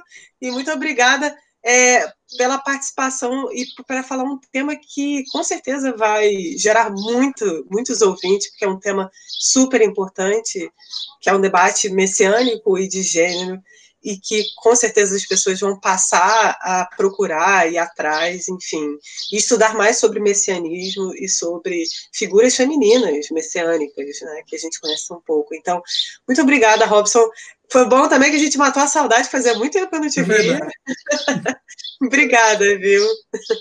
[0.41, 6.33] E muito obrigada é, pela participação e para falar um tema que com certeza vai
[6.57, 10.73] gerar muito, muitos ouvintes, porque é um tema super importante,
[11.21, 13.61] que é um debate messiânico e de gênero,
[14.03, 18.97] e que com certeza as pessoas vão passar a procurar e atrás, enfim,
[19.33, 25.13] e estudar mais sobre messianismo e sobre figuras femininas messiânicas, né, que a gente conhece
[25.13, 25.55] um pouco.
[25.55, 25.83] Então,
[26.27, 27.29] muito obrigada, Robson.
[27.71, 30.09] Foi bom também que a gente matou a saudade, fazia muito tempo que eu não
[30.09, 30.59] te é vi.
[32.03, 33.07] Obrigada, viu?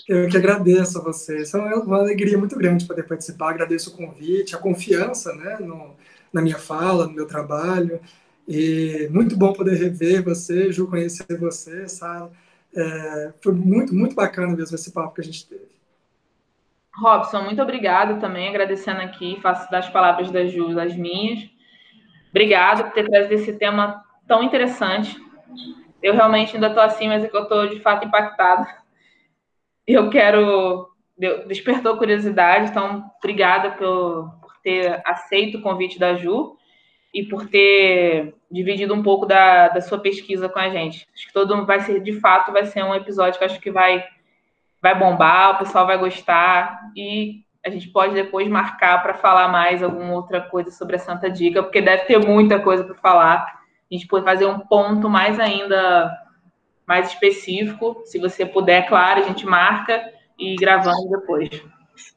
[0.08, 1.54] Eu que agradeço a vocês.
[1.54, 3.50] É uma alegria muito grande poder participar.
[3.50, 5.94] Agradeço o convite, a confiança né, no,
[6.32, 8.00] na minha fala, no meu trabalho.
[8.52, 12.32] E muito bom poder rever você, Ju, conhecer você, Sara.
[12.76, 15.70] É, foi muito, muito bacana mesmo esse papo que a gente teve.
[16.96, 21.48] Robson, muito obrigado também, agradecendo aqui, faço das palavras da Ju as minhas.
[22.32, 25.16] Obrigado por ter trazido esse tema tão interessante.
[26.02, 28.68] Eu realmente ainda estou assim, mas é que eu estou de fato impactada.
[29.86, 30.90] Eu quero.
[31.46, 36.58] Despertou curiosidade, então obrigada por, por ter aceito o convite da Ju
[37.14, 41.08] e por ter dividido um pouco da, da sua pesquisa com a gente.
[41.14, 44.04] Acho que todo vai ser, de fato, vai ser um episódio que acho que vai,
[44.82, 49.84] vai bombar, o pessoal vai gostar e a gente pode depois marcar para falar mais
[49.84, 53.60] alguma outra coisa sobre a Santa Dica, porque deve ter muita coisa para falar.
[53.92, 56.12] A gente pode fazer um ponto mais ainda
[56.88, 58.02] mais específico.
[58.06, 60.02] Se você puder, claro, a gente marca
[60.40, 61.50] e gravamos depois.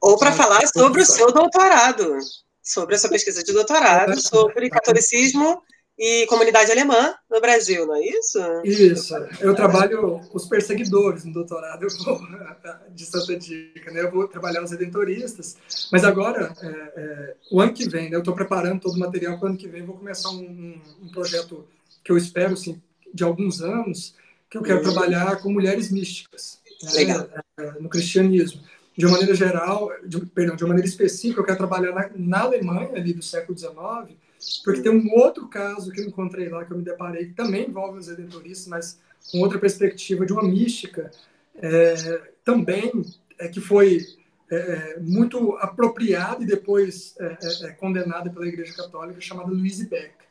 [0.00, 2.16] Ou para falar sobre o seu doutorado,
[2.62, 5.62] sobre a sua pesquisa de doutorado, sobre catolicismo
[5.98, 8.38] e comunidade alemã no Brasil, não é isso?
[8.64, 9.14] Isso.
[9.40, 12.20] Eu trabalho os perseguidores no doutorado vou,
[12.94, 14.00] de Santa Dica, né?
[14.00, 15.56] Eu vou trabalhar os redentoristas,
[15.90, 18.16] mas agora, é, é, o ano que vem, né?
[18.16, 20.80] eu estou preparando todo o material para o ano que vem, vou começar um, um,
[21.02, 21.66] um, projeto
[22.02, 22.80] que eu espero, assim,
[23.12, 24.14] de alguns anos,
[24.48, 24.92] que eu quero uhum.
[24.92, 27.26] trabalhar com mulheres místicas né?
[27.58, 28.60] É, no cristianismo.
[28.96, 32.40] De uma maneira geral, de, perdão, de uma maneira específica, eu quero trabalhar na, na
[32.40, 34.18] Alemanha, ali do século XIX,
[34.64, 37.68] porque tem um outro caso que eu encontrei lá, que eu me deparei, que também
[37.68, 38.98] envolve os redentoristas, mas
[39.30, 41.10] com outra perspectiva de uma mística,
[41.56, 43.02] é, também
[43.38, 44.04] é, que foi
[44.50, 49.86] é, é muito apropriada e depois é, é, é, condenada pela Igreja Católica, chamada Louise
[49.86, 50.22] Beck.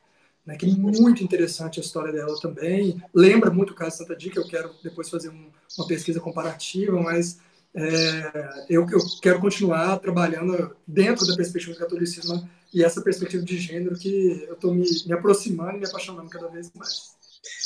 [0.46, 3.02] Né, que é muito interessante a história dela também.
[3.14, 7.00] Lembra muito o caso de Santa Dica, eu quero depois fazer um, uma pesquisa comparativa,
[7.00, 7.40] mas
[7.74, 13.58] é, eu, eu, quero continuar trabalhando dentro da perspectiva do catolicismo e essa perspectiva de
[13.58, 17.12] gênero que eu estou me, me, aproximando e me apaixonando cada vez mais.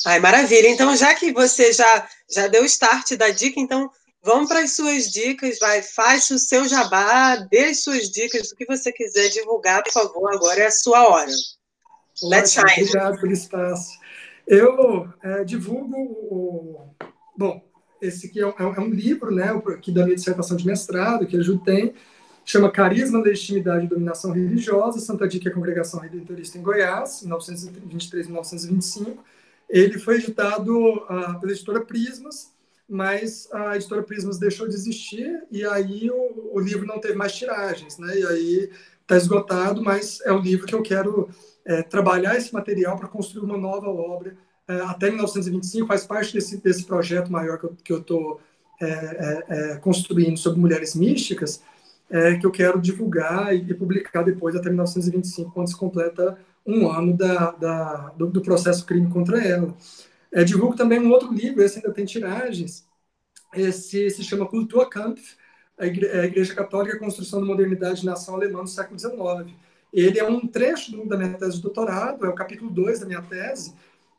[0.06, 0.68] Ai, maravilha.
[0.68, 3.90] Então, já que você já, já deu o start da dica, então
[4.24, 8.56] vamos para as suas dicas, vai, faz o seu jabá, dê as suas dicas, o
[8.56, 11.32] que você quiser divulgar, por favor, agora é a sua hora.
[12.24, 12.84] Let's shine.
[12.84, 13.92] Obrigado pelo espaço.
[14.48, 16.96] Eu é, divulgo o...
[17.36, 17.65] Bom,
[18.02, 21.38] esse aqui é um, é um livro, né, aqui da minha dissertação de mestrado, que
[21.38, 21.94] a Ju tem,
[22.44, 29.18] chama Carisma, Legitimidade e Dominação Religiosa, Santa Dica e Congregação Redentorista em Goiás, 1923-1925.
[29.68, 32.54] Ele foi editado uh, pela editora Prismas,
[32.88, 37.34] mas a editora Prismas deixou de existir e aí o, o livro não teve mais
[37.34, 38.20] tiragens, né?
[38.20, 38.70] E aí
[39.02, 41.30] está esgotado, mas é um livro que eu quero
[41.66, 46.58] é, trabalhar esse material para construir uma nova obra é, até 1925, faz parte desse,
[46.58, 48.42] desse projeto maior que eu estou
[48.82, 51.62] é, é, é, construindo sobre mulheres místicas,
[52.10, 56.90] é, que eu quero divulgar e, e, publicar depois, até 1925, quando se completa um
[56.90, 59.74] ano da, da do, do, processo crime contra ela.
[60.32, 62.86] É, divulgo também um outro livro, esse ainda tem tiragens,
[63.54, 65.36] esse se chama Kulturkampf,
[65.78, 69.56] a Igreja, Católica, a Construção da Modernidade e Nação Alemã no século XIX.
[69.94, 73.22] Ele é um trecho da minha tese de doutorado, é o capítulo 2 da minha
[73.22, 73.74] tese,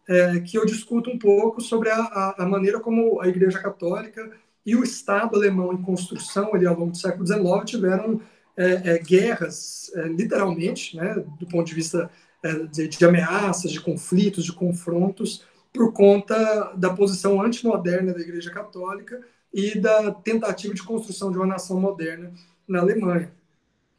[0.09, 4.31] é, que eu discuto um pouco sobre a, a, a, maneira como a Igreja Católica
[4.65, 8.21] e o Estado alemão em construção ali ao longo do século XIX tiveram
[8.57, 12.11] é, é, guerras, é, literalmente, né, do ponto de vista
[12.43, 18.51] é, de, de, ameaças, de conflitos, de confrontos, por conta da posição antimoderna da Igreja
[18.51, 19.21] Católica
[19.53, 22.33] e da tentativa de construção de uma nação moderna
[22.67, 23.31] na Alemanha.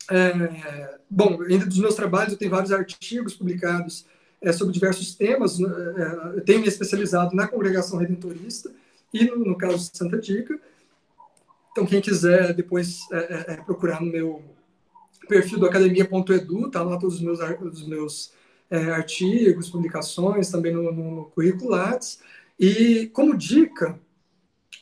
[0.09, 4.05] É, bom, ainda dos meus trabalhos, eu tenho vários artigos publicados
[4.41, 5.59] é, sobre diversos temas.
[5.59, 5.69] Né,
[6.37, 8.71] é, tenho me especializado na congregação redentorista
[9.13, 10.59] e, no, no caso de Santa Dica.
[11.71, 14.43] Então, quem quiser depois é, é, é procurar no meu
[15.27, 18.33] perfil do academia.edu, tá lá todos os meus, os meus
[18.69, 22.19] é, artigos, publicações, também no, no, currículo Lattes.
[22.59, 23.99] E, como dica,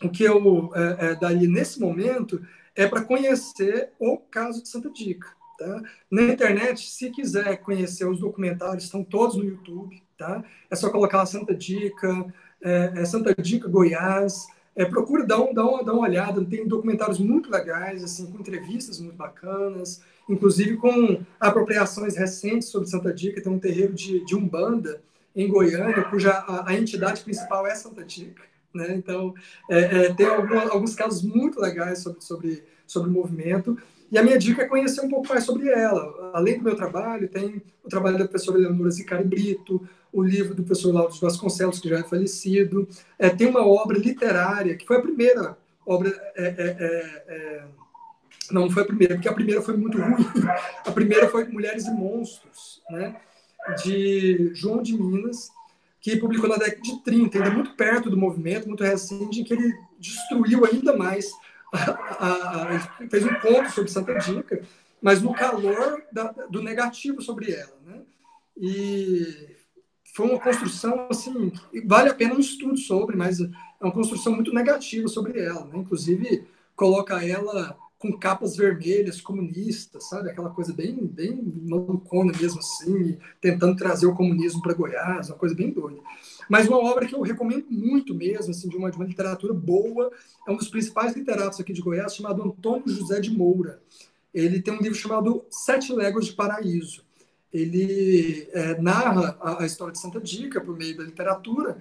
[0.02, 0.72] o que eu
[1.20, 2.42] daria nesse momento
[2.76, 5.28] é para conhecer o caso de Santa Dica.
[5.58, 5.82] Tá?
[6.12, 10.02] Na internet, se quiser conhecer os documentários, estão todos no YouTube.
[10.18, 10.44] Tá?
[10.70, 12.26] É só colocar Santa Dica,
[12.62, 14.48] é, é Santa Dica Goiás.
[14.76, 16.44] É, procura dar, um, dar, uma, dar uma olhada.
[16.44, 23.14] Tem documentários muito legais, assim, com entrevistas muito bacanas, inclusive com apropriações recentes sobre Santa
[23.14, 23.42] Dica.
[23.42, 25.02] Tem um terreiro de, de Umbanda
[25.36, 28.44] em Goiânia, cuja a, a entidade principal é Santa Dica.
[28.74, 28.94] Né?
[28.96, 29.34] Então,
[29.70, 33.78] é, é, tem algum, alguns casos muito legais sobre, sobre, sobre o movimento.
[34.12, 36.32] E a minha dica é conhecer um pouco mais sobre ela.
[36.34, 40.64] Além do meu trabalho, tem o trabalho da professora Eleonora Zicari Brito, o livro do
[40.64, 42.88] professor Lauro Vasconcelos, que já é falecido.
[43.18, 46.10] É, tem uma obra literária, que foi a primeira obra.
[46.36, 47.64] É, é, é, é
[48.52, 50.24] não foi a primeira, porque a primeira foi muito ruim.
[50.86, 53.16] A primeira foi Mulheres e Monstros, né?
[53.84, 55.50] de João de Minas,
[56.00, 59.54] que publicou na década de 30, ainda muito perto do movimento, muito recente, em que
[59.54, 61.32] ele destruiu ainda mais
[61.76, 64.62] a, a, fez um conto sobre Santa Dica,
[65.02, 67.78] mas no calor da, do negativo sobre ela.
[67.86, 68.02] Né?
[68.58, 69.56] E
[70.16, 71.52] foi uma construção, assim,
[71.86, 73.50] vale a pena um estudo sobre, mas é
[73.82, 75.78] uma construção muito negativa sobre ela, né?
[75.78, 80.30] Inclusive, coloca ela com capas vermelhas, comunistas, sabe?
[80.30, 85.56] Aquela coisa bem, bem malucona mesmo assim, tentando trazer o comunismo para Goiás, uma coisa
[85.56, 86.02] bem doida.
[86.50, 90.12] Mas uma obra que eu recomendo muito mesmo, assim, de uma, de uma literatura boa,
[90.48, 93.82] é um dos principais literatos aqui de Goiás, chamado Antônio José de Moura.
[94.34, 97.04] Ele tem um livro chamado Sete Léguas de Paraíso.
[97.52, 101.78] Ele é, narra a, a história de Santa Dica por meio da literatura,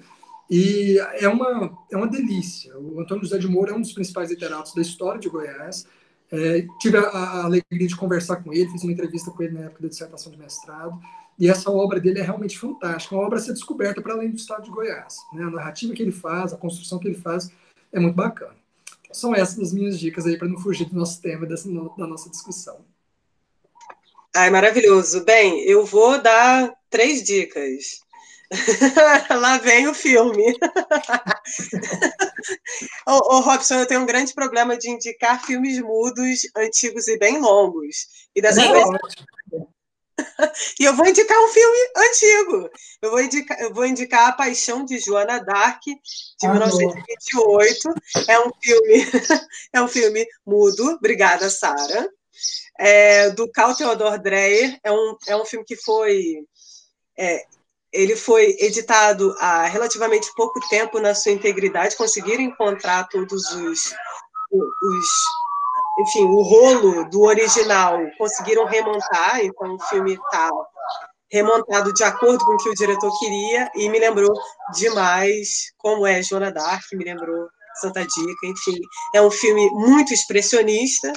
[0.48, 2.78] e é uma, é uma delícia.
[2.78, 5.86] O Antônio José de Moura é um dos principais literatos da história de Goiás.
[6.34, 9.66] É, tive a, a, alegria de conversar com ele, fiz uma entrevista com ele na
[9.66, 10.98] época da dissertação de mestrado.
[11.38, 14.36] E essa obra dele é realmente fantástica, uma obra a ser descoberta para além do
[14.36, 15.16] estado de Goiás.
[15.32, 15.44] Né?
[15.44, 17.50] A narrativa que ele faz, a construção que ele faz
[17.92, 18.54] é muito bacana.
[19.02, 22.06] Então, são essas as minhas dicas aí para não fugir do nosso tema, dessa, da
[22.06, 22.78] nossa discussão.
[24.34, 25.24] Ai, maravilhoso.
[25.24, 28.03] Bem, eu vou dar três dicas.
[29.30, 30.44] Lá vem o filme.
[33.06, 37.40] ô, ô, Robson, eu tenho um grande problema de indicar filmes mudos, antigos e bem
[37.40, 38.06] longos.
[38.34, 38.84] E dessa Não, vez.
[40.78, 42.70] e eu vou indicar um filme antigo.
[43.02, 47.88] Eu vou indicar, eu vou indicar A Paixão de Joana Dark, de ah, 1928.
[48.28, 49.06] É um filme,
[49.72, 50.92] é um filme mudo.
[50.92, 52.08] Obrigada, Sara.
[52.78, 54.78] É, do Carl Theodor Dreyer.
[54.82, 56.44] É um, é um filme que foi.
[57.16, 57.44] É,
[57.94, 63.94] ele foi editado há relativamente pouco tempo na sua integridade, conseguiram encontrar todos os,
[64.52, 65.06] os
[66.00, 70.50] enfim, o rolo do original conseguiram remontar, então o filme está
[71.30, 74.32] remontado de acordo com o que o diretor queria e me lembrou
[74.74, 77.48] demais como é Joana Dark, me lembrou
[77.80, 78.80] Santa Dica, enfim,
[79.14, 81.12] é um filme muito expressionista,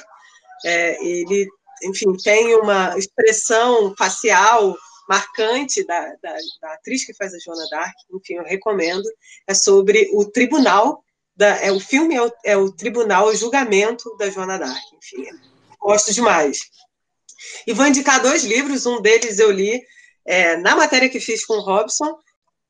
[0.64, 1.48] é, ele,
[1.84, 4.76] enfim, tem uma expressão facial
[5.08, 9.08] marcante da, da, da, atriz que faz a Joana Dark, enfim, eu recomendo,
[9.48, 11.04] é sobre o tribunal
[11.36, 14.84] da, é, o filme é o, é o tribunal, o julgamento da Joana Dark.
[14.96, 15.28] Enfim,
[15.80, 16.60] gosto demais.
[17.66, 19.82] E vou indicar dois livros, um deles eu li
[20.26, 22.18] é, na matéria que fiz com o Robson.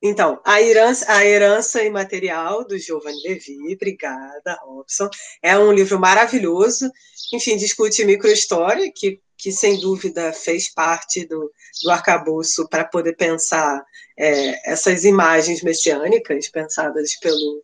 [0.00, 5.08] Então, a herança, a herança imaterial do Giovanni Levi, obrigada, Robson.
[5.42, 6.88] É um livro maravilhoso,
[7.32, 11.50] enfim, discute microhistória, que, que sem dúvida fez parte do,
[11.82, 13.82] do arcabouço para poder pensar
[14.18, 17.62] é, essas imagens messiânicas pensadas pelo,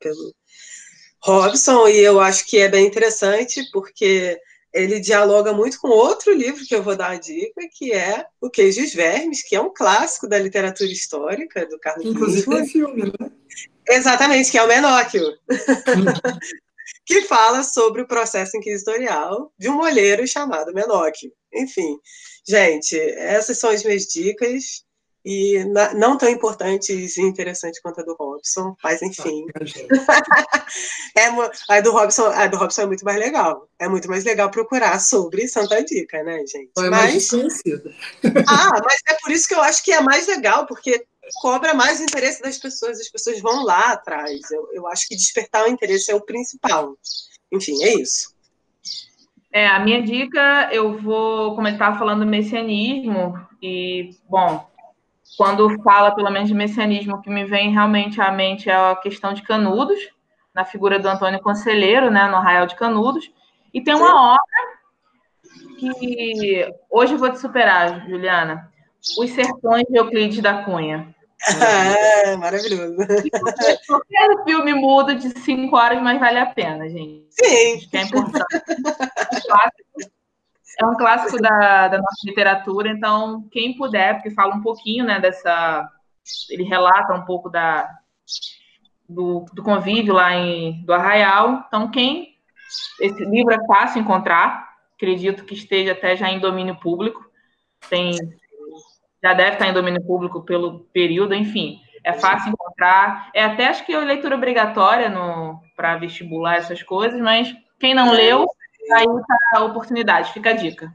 [0.00, 0.34] pelo
[1.22, 4.38] Robson, e eu acho que é bem interessante, porque
[4.74, 8.50] ele dialoga muito com outro livro que eu vou dar a dica, que é O
[8.50, 12.66] Queijo e os Vermes, que é um clássico da literatura histórica do Carlos Inclusive tem
[12.66, 13.30] filme, né?
[13.88, 15.22] Exatamente, que é o Menóquio.
[17.04, 21.32] que fala sobre o processo inquisitorial de um molheiro chamado Menóquio.
[21.52, 21.98] Enfim,
[22.46, 24.84] gente, essas são as minhas dicas
[25.24, 29.46] e na, não tão importantes e interessantes quanto a do Robson, mas enfim.
[31.16, 31.28] é,
[31.68, 33.68] a, do Robson, a do Robson é muito mais legal.
[33.78, 36.72] É muito mais legal procurar sobre Santa Dica, né, gente?
[36.76, 37.94] É mais conhecida.
[38.48, 41.06] ah, mas é por isso que eu acho que é mais legal, porque
[41.40, 44.50] cobra mais interesse das pessoas, as pessoas vão lá atrás.
[44.50, 46.96] Eu, eu acho que despertar o interesse é o principal.
[47.50, 48.32] Enfim, é isso.
[49.52, 54.66] É, a minha dica, eu vou, como ele estava falando do messianismo, e, bom,
[55.36, 58.96] quando fala, pelo menos, de messianismo, o que me vem realmente à mente é a
[58.96, 59.98] questão de Canudos,
[60.54, 63.30] na figura do Antônio Conselheiro, né, no Arraial de Canudos.
[63.74, 64.82] E tem uma obra
[65.78, 68.70] que hoje eu vou te superar, Juliana.
[69.18, 71.14] Os Sertões de Euclides da Cunha.
[71.48, 72.96] Ah, maravilhoso.
[73.86, 77.26] Qualquer filme muda de cinco horas, mas vale a pena, gente.
[77.30, 77.76] Sim.
[77.76, 78.44] Acho que é importante.
[80.80, 85.20] É um clássico da, da nossa literatura, então quem puder, porque fala um pouquinho, né,
[85.20, 85.88] dessa,
[86.48, 87.90] ele relata um pouco da
[89.06, 91.64] do, do convívio lá em do Arraial.
[91.66, 92.36] Então quem
[93.00, 97.22] esse livro é fácil encontrar, acredito que esteja até já em domínio público.
[97.90, 98.12] Tem
[99.22, 103.30] já deve estar em domínio público pelo período, enfim, é fácil encontrar.
[103.34, 108.12] É até acho que é leitura obrigatória no para vestibular essas coisas, mas quem não
[108.12, 108.46] leu
[108.90, 110.92] Aí tá a oportunidade, fica a dica.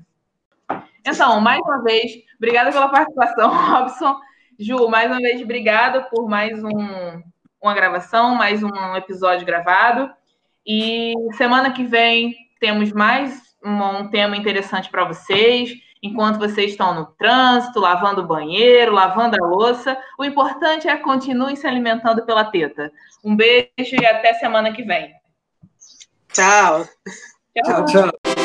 [1.05, 4.19] Então, mais uma vez, obrigada pela participação, Robson.
[4.59, 7.21] Ju, mais uma vez, obrigada por mais um,
[7.61, 10.11] uma gravação, mais um episódio gravado.
[10.65, 15.71] E semana que vem temos mais um, um tema interessante para vocês.
[16.01, 21.03] Enquanto vocês estão no trânsito, lavando o banheiro, lavando a louça, o importante é que
[21.03, 22.91] continuem se alimentando pela teta.
[23.23, 25.13] Um beijo e até semana que vem.
[26.33, 26.85] Tchau.
[27.65, 28.36] Tchau, tchau.